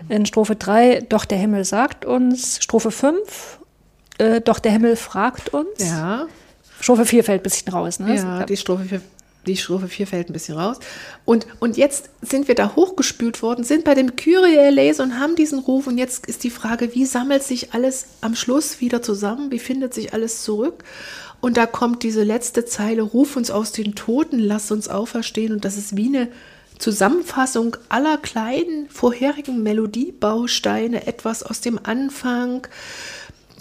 In 0.09 0.25
Strophe 0.25 0.55
3, 0.55 1.05
doch 1.09 1.25
der 1.25 1.37
Himmel 1.37 1.65
sagt 1.65 2.05
uns. 2.05 2.63
Strophe 2.63 2.91
5, 2.91 3.59
äh, 4.17 4.41
doch 4.41 4.59
der 4.59 4.71
Himmel 4.71 4.95
fragt 4.95 5.49
uns. 5.49 5.79
ja. 5.79 6.27
Strophe 6.81 7.05
4 7.05 7.23
fällt 7.23 7.41
ein 7.41 7.43
bisschen 7.43 7.71
raus. 7.71 7.99
Ne? 7.99 8.15
Ja, 8.15 8.45
die 8.45 8.57
Strophe 8.57 8.83
4, 8.83 9.01
die 9.47 9.55
Strophe 9.55 9.87
4 9.87 10.07
fällt 10.07 10.29
ein 10.29 10.33
bisschen 10.33 10.57
raus. 10.57 10.77
Und, 11.23 11.47
und 11.59 11.77
jetzt 11.77 12.09
sind 12.21 12.47
wir 12.47 12.55
da 12.55 12.75
hochgespült 12.75 13.41
worden, 13.41 13.63
sind 13.63 13.85
bei 13.85 13.93
dem 13.93 14.15
Kyrie 14.15 14.57
eleison 14.57 15.11
und 15.11 15.19
haben 15.19 15.35
diesen 15.35 15.59
Ruf. 15.59 15.87
Und 15.87 15.97
jetzt 15.97 16.27
ist 16.27 16.43
die 16.43 16.49
Frage, 16.49 16.93
wie 16.93 17.05
sammelt 17.05 17.43
sich 17.43 17.73
alles 17.73 18.07
am 18.21 18.35
Schluss 18.35 18.81
wieder 18.81 19.01
zusammen? 19.01 19.51
Wie 19.51 19.59
findet 19.59 19.93
sich 19.93 20.13
alles 20.13 20.43
zurück? 20.43 20.83
Und 21.41 21.57
da 21.57 21.65
kommt 21.65 22.03
diese 22.03 22.23
letzte 22.23 22.65
Zeile, 22.65 23.03
ruf 23.03 23.35
uns 23.35 23.51
aus 23.51 23.71
den 23.71 23.95
Toten, 23.95 24.39
lass 24.39 24.71
uns 24.71 24.87
auferstehen. 24.89 25.53
Und 25.53 25.63
das 25.63 25.77
ist 25.77 25.95
wie 25.95 26.07
eine 26.07 26.27
Zusammenfassung 26.79 27.77
aller 27.89 28.17
kleinen 28.17 28.89
vorherigen 28.89 29.63
Melodiebausteine, 29.63 31.07
etwas 31.07 31.43
aus 31.43 31.61
dem 31.61 31.79
Anfang, 31.83 32.67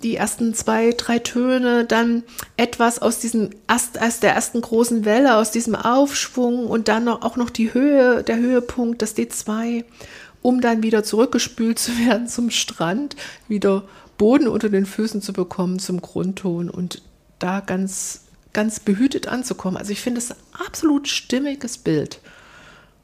die 0.02 0.16
ersten 0.16 0.54
zwei, 0.54 0.92
drei 0.92 1.18
Töne, 1.18 1.84
dann 1.84 2.22
etwas 2.56 3.00
aus 3.00 3.18
diesem 3.18 3.50
Ast, 3.66 4.00
aus 4.00 4.20
der 4.20 4.34
ersten 4.34 4.60
großen 4.60 5.04
Welle, 5.04 5.36
aus 5.36 5.50
diesem 5.50 5.74
Aufschwung 5.74 6.66
und 6.66 6.88
dann 6.88 7.04
noch, 7.04 7.22
auch 7.22 7.36
noch 7.36 7.50
die 7.50 7.72
Höhe, 7.72 8.22
der 8.22 8.36
Höhepunkt, 8.36 9.00
das 9.00 9.16
D2, 9.16 9.84
um 10.42 10.60
dann 10.60 10.82
wieder 10.82 11.04
zurückgespült 11.04 11.78
zu 11.78 11.98
werden 12.06 12.28
zum 12.28 12.50
Strand, 12.50 13.16
wieder 13.48 13.84
Boden 14.18 14.46
unter 14.46 14.68
den 14.68 14.86
Füßen 14.86 15.22
zu 15.22 15.32
bekommen 15.32 15.78
zum 15.78 16.00
Grundton 16.00 16.70
und 16.70 17.02
da 17.38 17.60
ganz, 17.60 18.20
ganz 18.52 18.80
behütet 18.80 19.26
anzukommen. 19.26 19.76
Also 19.76 19.92
ich 19.92 20.00
finde 20.00 20.18
es 20.18 20.30
ein 20.30 20.36
absolut 20.66 21.08
stimmiges 21.08 21.78
Bild. 21.78 22.20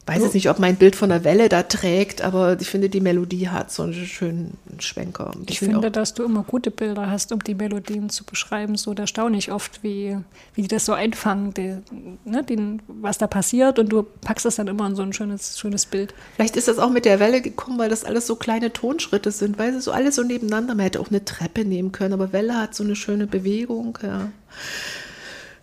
Weiß 0.06 0.22
jetzt 0.22 0.34
nicht, 0.34 0.50
ob 0.50 0.58
mein 0.58 0.74
Bild 0.76 0.96
von 0.96 1.10
der 1.10 1.22
Welle 1.22 1.48
da 1.48 1.62
trägt, 1.62 2.20
aber 2.22 2.60
ich 2.60 2.68
finde, 2.68 2.88
die 2.88 3.00
Melodie 3.00 3.48
hat 3.48 3.70
so 3.70 3.84
einen 3.84 3.92
schönen 3.94 4.56
Schwenker. 4.80 5.30
Ich 5.48 5.58
finde 5.60 5.74
finde, 5.74 5.88
auch- 5.88 5.92
dass 5.92 6.14
du 6.14 6.24
immer 6.24 6.42
gute 6.42 6.72
Bilder 6.72 7.08
hast, 7.10 7.30
um 7.32 7.44
die 7.44 7.54
Melodien 7.54 8.08
zu 8.10 8.24
beschreiben. 8.24 8.76
So 8.76 8.92
da 8.94 9.06
staune 9.06 9.36
ich 9.36 9.52
oft, 9.52 9.84
wie, 9.84 10.16
wie 10.54 10.62
die 10.62 10.68
das 10.68 10.84
so 10.86 10.94
einfangen, 10.94 11.54
die, 11.54 11.76
ne, 12.24 12.42
den, 12.42 12.82
was 12.88 13.18
da 13.18 13.28
passiert. 13.28 13.78
Und 13.78 13.90
du 13.90 14.02
packst 14.22 14.44
das 14.46 14.56
dann 14.56 14.66
immer 14.66 14.86
in 14.86 14.96
so 14.96 15.02
ein 15.02 15.12
schönes, 15.12 15.58
schönes 15.58 15.86
Bild. 15.86 16.12
Vielleicht 16.34 16.56
ist 16.56 16.66
das 16.66 16.78
auch 16.80 16.90
mit 16.90 17.04
der 17.04 17.20
Welle 17.20 17.40
gekommen, 17.40 17.78
weil 17.78 17.90
das 17.90 18.02
alles 18.02 18.26
so 18.26 18.34
kleine 18.34 18.72
Tonschritte 18.72 19.30
sind, 19.30 19.58
weil 19.58 19.72
sie 19.74 19.80
so 19.80 19.92
alles 19.92 20.16
so 20.16 20.24
nebeneinander. 20.24 20.74
Man 20.74 20.84
hätte 20.84 20.98
auch 20.98 21.10
eine 21.10 21.24
Treppe 21.24 21.64
nehmen 21.64 21.92
können, 21.92 22.14
aber 22.14 22.32
Welle 22.32 22.56
hat 22.56 22.74
so 22.74 22.82
eine 22.82 22.96
schöne 22.96 23.28
Bewegung. 23.28 23.96
Ja. 24.02 24.28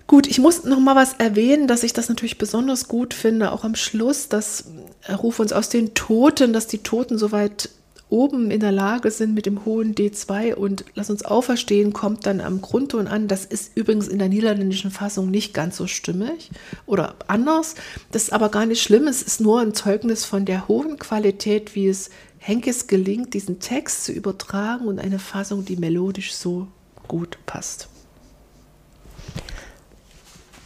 Gut, 0.08 0.26
ich 0.26 0.39
muss 0.39 0.63
noch 0.63 0.80
mal 0.80 0.96
was 0.96 1.13
erwähnen, 1.13 1.67
dass 1.67 1.84
ich 1.84 1.91
das 1.91 2.08
natürlich 2.08 2.38
besonders 2.38 2.88
gut 2.88 3.13
finde, 3.13 3.52
auch 3.52 3.65
am 3.65 3.76
Schluss, 3.76 4.30
dass 4.30 4.63
äh, 5.06 5.12
Ruf 5.12 5.39
uns 5.39 5.52
aus 5.52 5.67
den 5.67 5.93
Toten, 5.96 6.54
dass 6.54 6.65
die 6.65 6.78
Toten 6.78 7.17
so 7.17 7.34
weit 7.34 7.70
oben 8.10 8.50
in 8.50 8.62
der 8.62 8.72
Lage 8.72 9.12
sind 9.12 9.34
mit 9.34 9.46
dem 9.46 9.65
hohen 9.65 9.93
D2 9.96 10.54
und 10.54 10.86
lass 10.96 11.10
uns 11.10 11.26
auferstehen, 11.26 11.91
kommt 11.91 12.26
dann 12.26 12.39
am 12.39 12.62
Grundton 12.62 13.08
an. 13.08 13.28
Das 13.28 13.43
ist 13.43 13.76
übrigens 13.76 14.08
in 14.08 14.17
der 14.17 14.30
niederländischen 14.30 14.91
Fassung 14.91 15.30
nicht 15.30 15.54
ganz 15.54 15.76
so 15.76 15.88
stimmig 15.88 16.52
oder 16.86 17.15
anders. 17.28 17.76
Das 18.13 18.24
ist 18.24 18.34
aber 18.34 18.48
gar 18.48 18.65
nicht 18.65 18.82
schlimm. 18.82 19.10
Es 19.10 19.22
ist 19.22 19.41
nur 19.41 19.60
ein 19.60 19.74
Zeugnis 19.74 20.24
von 20.24 20.46
der 20.46 20.70
hohen 20.70 20.98
Qualität, 20.98 21.76
wie 21.76 21.89
es 21.89 22.12
Henkes 22.38 22.88
gelingt, 22.88 23.34
diesen 23.34 23.60
Text 23.60 24.06
zu 24.06 24.13
übertragen 24.13 24.88
und 24.88 25.00
eine 25.00 25.20
Fassung, 25.20 25.65
die 25.65 25.76
melodisch 25.76 26.34
so 26.34 26.67
gut 27.10 27.38
passt. 27.46 27.89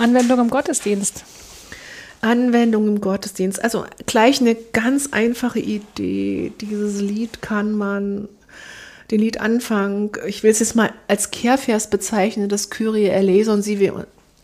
Anwendung 0.01 0.39
im 0.39 0.49
Gottesdienst. 0.49 1.23
Anwendung 2.21 2.87
im 2.87 3.01
Gottesdienst. 3.01 3.63
Also 3.63 3.85
gleich 4.05 4.41
eine 4.41 4.55
ganz 4.55 5.09
einfache 5.11 5.59
Idee. 5.59 6.51
Dieses 6.59 7.01
Lied 7.01 7.41
kann 7.41 7.71
man, 7.71 8.27
den 9.11 9.19
Liedanfang, 9.19 10.17
ich 10.25 10.43
will 10.43 10.51
es 10.51 10.59
jetzt 10.59 10.75
mal 10.75 10.91
als 11.07 11.31
Kehrvers 11.31 11.89
bezeichnen, 11.89 12.49
das 12.49 12.69
Kyrie 12.69 13.07
eleison, 13.07 13.61
sie, 13.61 13.91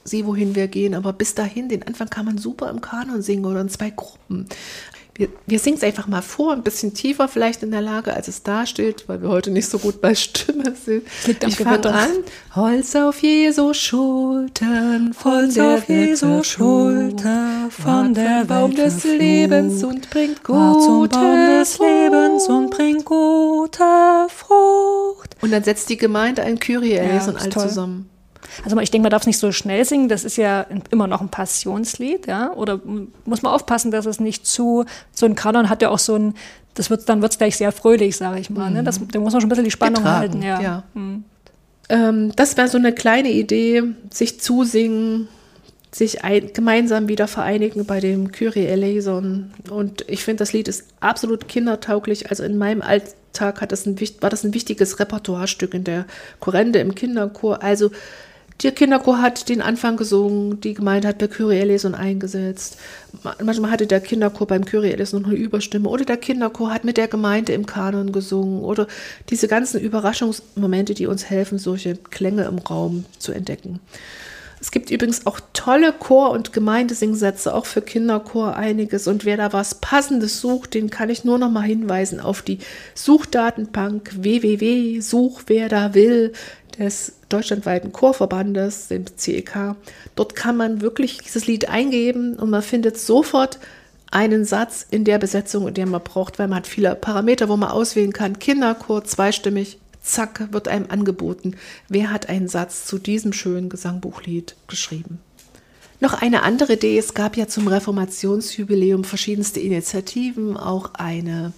sie 0.04 0.26
wohin 0.26 0.56
wir 0.56 0.67
gehen, 0.67 0.93
aber 0.93 1.13
bis 1.13 1.36
dahin, 1.36 1.70
den 1.70 1.84
Anfang 1.84 2.10
kann 2.10 2.26
man 2.26 2.38
super 2.38 2.70
im 2.70 2.82
Kanon 2.82 3.22
singen 3.22 3.46
oder 3.46 3.62
in 3.62 3.70
zwei 3.70 3.91
Gruppen 3.91 4.48
wir, 5.17 5.30
wir 5.47 5.60
singen 5.60 5.77
es 5.77 5.84
einfach 5.84 6.08
mal 6.08 6.21
vor, 6.21 6.53
ein 6.53 6.62
bisschen 6.62 6.93
tiefer 6.93 7.27
vielleicht 7.27 7.63
in 7.63 7.71
der 7.71 7.82
Lage, 7.82 8.13
als 8.13 8.27
es 8.27 8.43
da 8.43 8.67
steht, 8.67 9.10
weil 9.10 9.21
wir 9.21 9.30
heute 9.30 9.49
nicht 9.49 9.67
so 9.67 9.80
gut 9.80 9.99
bei 9.99 10.13
Stimme 10.13 10.75
sind. 10.75 11.03
Liegt 11.25 11.43
ich 11.43 11.56
fange 11.56 11.91
an. 11.91 12.10
Holz 12.56 12.95
auf 12.95 13.21
Jesu 13.23 13.73
Schultern, 13.73 15.15
Holz 15.23 15.58
auf 15.58 15.89
Jesu 15.89 16.43
Schulter, 16.43 17.67
von 17.69 18.13
der 18.13 18.45
Baum 18.45 18.75
des 18.75 19.03
Lebens 19.03 19.84
und 19.84 20.10
bringt 20.12 20.43
gute 20.43 21.08
Baum 21.10 21.10
des 21.10 21.80
Lebens 21.80 22.47
und 22.47 22.69
bringt 22.69 23.06
gute 23.06 23.84
Frucht. 24.30 25.36
Und 25.41 25.51
dann 25.51 25.63
setzt 25.63 25.89
die 25.89 25.97
Gemeinde 25.97 26.43
ein 26.43 26.60
Kyrie 26.60 26.95
ja, 26.95 27.25
und 27.25 27.41
all 27.41 27.49
zusammen. 27.49 28.10
Also 28.63 28.78
ich 28.80 28.91
denke, 28.91 29.04
man 29.04 29.12
darf 29.12 29.23
es 29.23 29.28
nicht 29.28 29.39
so 29.39 29.52
schnell 29.52 29.86
singen, 29.86 30.10
das 30.10 30.23
ist 30.23 30.38
ja 30.38 30.65
immer 30.91 31.08
noch 31.08 31.21
ein 31.21 31.30
Passionslied, 31.30 32.28
ja. 32.28 32.54
Oder 32.54 32.80
muss 33.26 33.41
man 33.41 33.54
aufpassen, 33.54 33.91
dass 33.91 34.06
es 34.06 34.19
nicht 34.19 34.45
zu, 34.45 34.86
so 35.12 35.26
ein 35.26 35.36
Kanon 35.36 35.69
hat 35.69 35.82
ja 35.82 35.89
auch 35.89 36.00
so 36.00 36.15
ein, 36.15 36.34
das 36.73 36.89
wird 36.89 37.08
dann 37.10 37.21
wird 37.21 37.32
es 37.32 37.38
gleich 37.38 37.58
sehr 37.58 37.71
fröhlich, 37.71 38.17
sage 38.17 38.39
ich 38.39 38.50
mal. 38.50 38.69
Ne? 38.69 38.84
Das, 38.84 39.00
da 39.12 39.19
muss 39.19 39.34
man 39.34 39.41
schon 39.41 39.47
ein 39.47 39.50
bisschen 39.50 39.65
die 39.65 39.71
Spannung 39.71 40.04
Getragen, 40.04 40.19
halten, 40.19 40.41
ja. 40.41 40.62
ja. 40.62 40.84
Mhm. 40.93 41.23
Ähm, 41.89 42.32
das 42.36 42.58
wäre 42.58 42.67
so 42.67 42.78
eine 42.78 42.93
kleine 42.93 43.32
Idee, 43.32 43.84
sich 44.12 44.39
zusingen, 44.39 45.28
sich 45.91 46.23
ein, 46.23 46.52
gemeinsam 46.54 47.08
wieder 47.08 47.28
vereinigen 47.28 47.86
bei 47.86 48.00
dem 48.00 48.32
Kyrie 48.32 48.65
eleison. 48.65 49.52
Und 49.69 50.06
ich 50.08 50.23
finde, 50.23 50.39
das 50.39 50.54
Lied 50.54 50.67
ist 50.67 50.86
absolut 51.00 51.47
kindertauglich. 51.47 52.30
Also 52.30 52.43
in 52.43 52.58
meinem 52.58 52.82
Alltag 52.82 53.62
hat 53.62 53.71
das 53.71 53.86
ein, 53.86 54.00
war 54.21 54.30
das 54.30 54.43
ein 54.43 54.54
wichtiges 54.54 55.00
Repertoirestück 55.00 55.73
in 55.73 55.84
der 55.84 56.06
Chorende 56.39 56.80
im 56.80 56.93
Kinderchor. 56.93 57.63
Also 57.63 57.91
der 58.63 58.72
Kinderchor 58.72 59.22
hat 59.22 59.50
den 59.50 59.62
Anfang 59.62 59.98
gesungen, 59.98 60.60
die 60.62 60.74
Gemeinde 60.74 61.08
hat 61.08 61.20
bei 61.20 61.28
Kyrie 61.28 61.60
eleison 61.60 61.93
eingesetzt. 61.93 62.78
Manchmal 63.43 63.70
hatte 63.72 63.86
der 63.86 64.02
Kinderchor 64.02 64.48
beim 64.48 64.65
Kyrie 64.65 64.91
eleison 64.91 65.26
eine 65.26 65.36
Überstimme 65.36 65.89
oder 65.89 66.06
der 66.06 66.17
Kinderchor 66.17 66.74
hat 66.74 66.84
mit 66.84 66.98
der 66.98 67.08
Gemeinde 67.08 67.54
im 67.54 67.67
Kanon 67.67 68.12
gesungen 68.12 68.63
oder 68.63 68.88
diese 69.30 69.48
ganzen 69.48 69.80
Überraschungsmomente, 69.80 70.96
die 70.96 71.06
uns 71.06 71.30
helfen, 71.30 71.60
solche 71.60 71.96
Klänge 71.96 72.46
im 72.46 72.58
Raum 72.58 73.06
zu 73.20 73.32
entdecken. 73.32 73.80
Es 74.60 74.72
gibt 74.72 74.89
übrigens 74.89 75.28
auch 75.28 75.39
tolle 75.54 75.93
Chor- 75.93 76.32
und 76.32 76.52
Gemeindesingsätze, 76.52 77.54
auch 77.54 77.67
für 77.67 77.84
Kinderchor 77.84 78.56
einiges. 78.56 79.08
Und 79.08 79.24
wer 79.24 79.38
da 79.38 79.54
was 79.54 79.76
Passendes 79.76 80.41
sucht, 80.41 80.74
den 80.74 80.89
kann 80.89 81.12
ich 81.12 81.24
nur 81.24 81.38
noch 81.38 81.52
mal 81.52 81.62
hinweisen 81.62 82.20
auf 82.20 82.41
die 82.41 82.58
Suchdatenbank 82.96 84.13
www.suchwerdawill 84.15 86.34
des 86.77 87.13
deutschlandweiten 87.29 87.91
Chorverbandes, 87.91 88.87
dem 88.87 89.05
CEK. 89.15 89.75
Dort 90.15 90.35
kann 90.35 90.57
man 90.57 90.81
wirklich 90.81 91.19
dieses 91.19 91.47
Lied 91.47 91.69
eingeben 91.69 92.35
und 92.35 92.49
man 92.49 92.61
findet 92.61 92.97
sofort 92.97 93.59
einen 94.11 94.45
Satz 94.45 94.85
in 94.89 95.03
der 95.03 95.17
Besetzung, 95.17 95.67
in 95.67 95.73
der 95.73 95.85
man 95.85 96.01
braucht, 96.01 96.39
weil 96.39 96.47
man 96.47 96.59
hat 96.59 96.67
viele 96.67 96.95
Parameter, 96.95 97.49
wo 97.49 97.57
man 97.57 97.69
auswählen 97.69 98.13
kann. 98.13 98.39
Kinderchor, 98.39 99.03
zweistimmig, 99.03 99.79
zack, 100.01 100.51
wird 100.51 100.67
einem 100.67 100.89
angeboten. 100.89 101.55
Wer 101.89 102.11
hat 102.11 102.29
einen 102.29 102.47
Satz 102.47 102.85
zu 102.85 102.97
diesem 102.97 103.33
schönen 103.33 103.69
Gesangbuchlied 103.69 104.55
geschrieben? 104.67 105.19
Noch 105.99 106.13
eine 106.13 106.43
andere 106.43 106.73
Idee, 106.73 106.97
es 106.97 107.15
gab 107.15 107.37
ja 107.37 107.47
zum 107.47 107.67
Reformationsjubiläum 107.67 109.03
verschiedenste 109.03 109.59
Initiativen, 109.59 110.55
auch 110.55 110.93
eine 110.93 111.53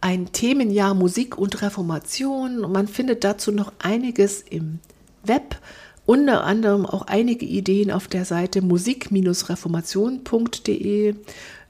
ein 0.00 0.32
Themenjahr 0.32 0.94
Musik 0.94 1.36
und 1.38 1.62
Reformation. 1.62 2.64
Und 2.64 2.72
man 2.72 2.88
findet 2.88 3.22
dazu 3.24 3.52
noch 3.52 3.72
einiges 3.78 4.42
im 4.42 4.80
Web, 5.24 5.56
unter 6.06 6.44
anderem 6.44 6.86
auch 6.86 7.02
einige 7.02 7.44
Ideen 7.46 7.90
auf 7.90 8.08
der 8.08 8.24
Seite 8.24 8.62
musik-reformation.de. 8.62 11.14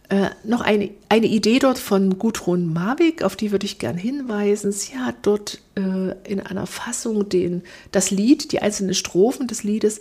Äh, 0.08 0.30
noch 0.42 0.60
eine, 0.60 0.90
eine 1.08 1.26
Idee 1.26 1.58
dort 1.60 1.78
von 1.78 2.18
Gudrun 2.18 2.72
Marwig, 2.72 3.22
auf 3.22 3.36
die 3.36 3.52
würde 3.52 3.66
ich 3.66 3.78
gern 3.78 3.96
hinweisen. 3.96 4.72
Sie 4.72 4.98
hat 4.98 5.14
dort 5.22 5.60
äh, 5.76 6.16
in 6.28 6.40
einer 6.40 6.66
Fassung 6.66 7.28
den, 7.28 7.62
das 7.92 8.10
Lied, 8.10 8.50
die 8.50 8.60
einzelnen 8.60 8.94
Strophen 8.94 9.46
des 9.46 9.62
Liedes 9.62 10.00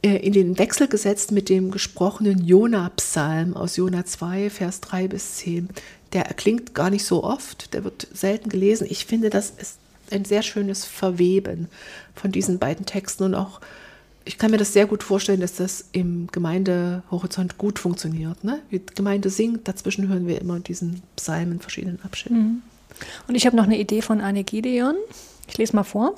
äh, 0.00 0.18
in 0.18 0.32
den 0.32 0.58
Wechsel 0.58 0.86
gesetzt 0.86 1.32
mit 1.32 1.48
dem 1.48 1.72
gesprochenen 1.72 2.44
Jona-Psalm 2.44 3.56
aus 3.56 3.76
Jona 3.76 4.04
2, 4.04 4.48
Vers 4.48 4.80
3 4.80 5.08
bis 5.08 5.36
10 5.36 5.70
der 6.12 6.24
klingt 6.24 6.74
gar 6.74 6.90
nicht 6.90 7.04
so 7.04 7.24
oft, 7.24 7.74
der 7.74 7.84
wird 7.84 8.06
selten 8.12 8.48
gelesen. 8.48 8.86
Ich 8.88 9.06
finde, 9.06 9.30
das 9.30 9.50
ist 9.50 9.78
ein 10.10 10.24
sehr 10.24 10.42
schönes 10.42 10.84
Verweben 10.84 11.68
von 12.14 12.32
diesen 12.32 12.58
beiden 12.58 12.86
Texten 12.86 13.24
und 13.24 13.34
auch, 13.34 13.60
ich 14.24 14.38
kann 14.38 14.50
mir 14.50 14.56
das 14.58 14.72
sehr 14.72 14.86
gut 14.86 15.02
vorstellen, 15.02 15.40
dass 15.40 15.54
das 15.56 15.86
im 15.92 16.28
Gemeindehorizont 16.32 17.58
gut 17.58 17.78
funktioniert. 17.78 18.42
Ne? 18.44 18.60
Die 18.70 18.84
Gemeinde 18.94 19.30
singt, 19.30 19.68
dazwischen 19.68 20.08
hören 20.08 20.26
wir 20.26 20.40
immer 20.40 20.60
diesen 20.60 21.02
Psalm 21.16 21.52
in 21.52 21.60
verschiedenen 21.60 22.00
Abschnitten. 22.02 22.38
Mhm. 22.38 22.62
Und 23.26 23.34
ich 23.34 23.46
habe 23.46 23.56
noch 23.56 23.64
eine 23.64 23.78
Idee 23.78 24.02
von 24.02 24.20
Anne 24.20 24.44
Gideon. 24.44 24.96
Ich 25.46 25.56
lese 25.56 25.76
mal 25.76 25.84
vor. 25.84 26.14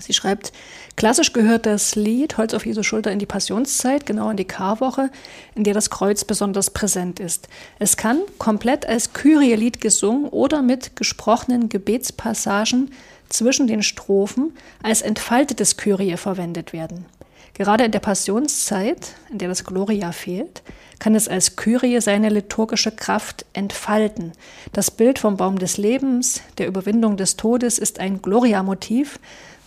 Sie 0.00 0.12
schreibt, 0.12 0.52
klassisch 0.96 1.32
gehört 1.32 1.66
das 1.66 1.96
Lied 1.96 2.38
Holz 2.38 2.54
auf 2.54 2.66
Jesu 2.66 2.82
Schulter 2.82 3.10
in 3.10 3.18
die 3.18 3.26
Passionszeit, 3.26 4.06
genau 4.06 4.30
in 4.30 4.36
die 4.36 4.44
Karwoche, 4.44 5.10
in 5.54 5.64
der 5.64 5.74
das 5.74 5.90
Kreuz 5.90 6.24
besonders 6.24 6.70
präsent 6.70 7.20
ist. 7.20 7.48
Es 7.78 7.96
kann 7.96 8.20
komplett 8.38 8.86
als 8.86 9.12
Kyrie-Lied 9.12 9.80
gesungen 9.80 10.28
oder 10.28 10.62
mit 10.62 10.94
gesprochenen 10.96 11.68
Gebetspassagen 11.68 12.92
zwischen 13.28 13.66
den 13.66 13.82
Strophen 13.82 14.52
als 14.82 15.02
entfaltetes 15.02 15.76
Kyrie 15.76 16.16
verwendet 16.16 16.72
werden. 16.72 17.06
Gerade 17.54 17.84
in 17.84 17.90
der 17.90 17.98
Passionszeit, 17.98 19.14
in 19.30 19.38
der 19.38 19.48
das 19.48 19.64
Gloria 19.64 20.12
fehlt, 20.12 20.62
kann 21.00 21.14
es 21.14 21.28
als 21.28 21.56
Kyrie 21.56 22.00
seine 22.00 22.28
liturgische 22.28 22.92
Kraft 22.92 23.46
entfalten. 23.52 24.32
Das 24.72 24.90
Bild 24.90 25.18
vom 25.18 25.36
Baum 25.36 25.58
des 25.58 25.76
Lebens, 25.76 26.40
der 26.58 26.68
Überwindung 26.68 27.16
des 27.16 27.36
Todes, 27.36 27.78
ist 27.78 27.98
ein 27.98 28.22
Gloria-Motiv, 28.22 29.18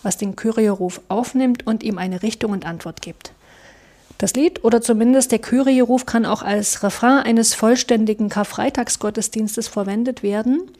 was 0.02 0.16
den 0.16 0.36
Kyrie-Ruf 0.36 1.00
aufnimmt 1.08 1.66
und 1.66 1.82
ihm 1.82 1.98
eine 1.98 2.22
Richtung 2.22 2.52
und 2.52 2.66
Antwort 2.66 3.02
gibt. 3.02 3.32
Das 4.18 4.34
Lied 4.34 4.62
oder 4.64 4.80
zumindest 4.80 5.32
der 5.32 5.40
Kyrie-Ruf 5.40 6.06
kann 6.06 6.26
auch 6.26 6.42
als 6.42 6.82
Refrain 6.82 7.24
eines 7.24 7.54
vollständigen 7.54 8.28
Karfreitagsgottesdienstes 8.28 9.68
verwendet 9.68 10.22
werden, 10.22 10.70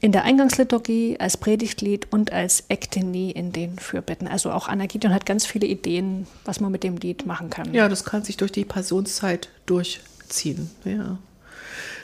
in 0.00 0.10
der 0.10 0.24
Eingangsliturgie, 0.24 1.16
als 1.20 1.36
Predigtlied 1.36 2.08
und 2.12 2.32
als 2.32 2.64
Ektenie 2.68 3.30
in 3.30 3.52
den 3.52 3.78
Fürbitten. 3.78 4.26
Also 4.26 4.50
auch 4.50 4.66
Anna 4.68 4.84
hat 4.84 5.26
ganz 5.26 5.46
viele 5.46 5.66
Ideen, 5.66 6.26
was 6.44 6.58
man 6.58 6.72
mit 6.72 6.82
dem 6.82 6.96
Lied 6.96 7.24
machen 7.24 7.50
kann. 7.50 7.72
Ja, 7.72 7.88
das 7.88 8.04
kann 8.04 8.24
sich 8.24 8.36
durch 8.36 8.50
die 8.50 8.64
Passionszeit 8.64 9.48
durchziehen. 9.66 10.70
Ja. 10.84 11.18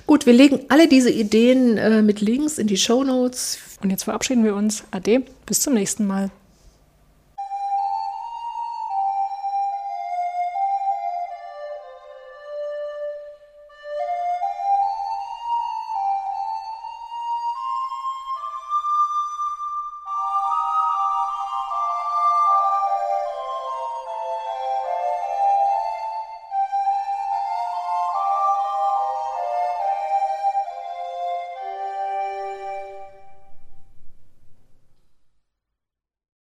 Gut, 0.09 0.25
wir 0.25 0.33
legen 0.33 0.61
alle 0.71 0.89
diese 0.89 1.11
Ideen 1.11 1.77
äh, 1.77 2.01
mit 2.01 2.23
Links 2.23 2.57
in 2.57 2.67
die 2.67 2.79
Show 2.79 3.05
Notes. 3.05 3.59
Und 3.83 3.91
jetzt 3.91 4.05
verabschieden 4.05 4.43
wir 4.43 4.55
uns. 4.55 4.85
Ade, 4.91 5.23
bis 5.45 5.61
zum 5.61 5.75
nächsten 5.75 6.07
Mal. 6.07 6.31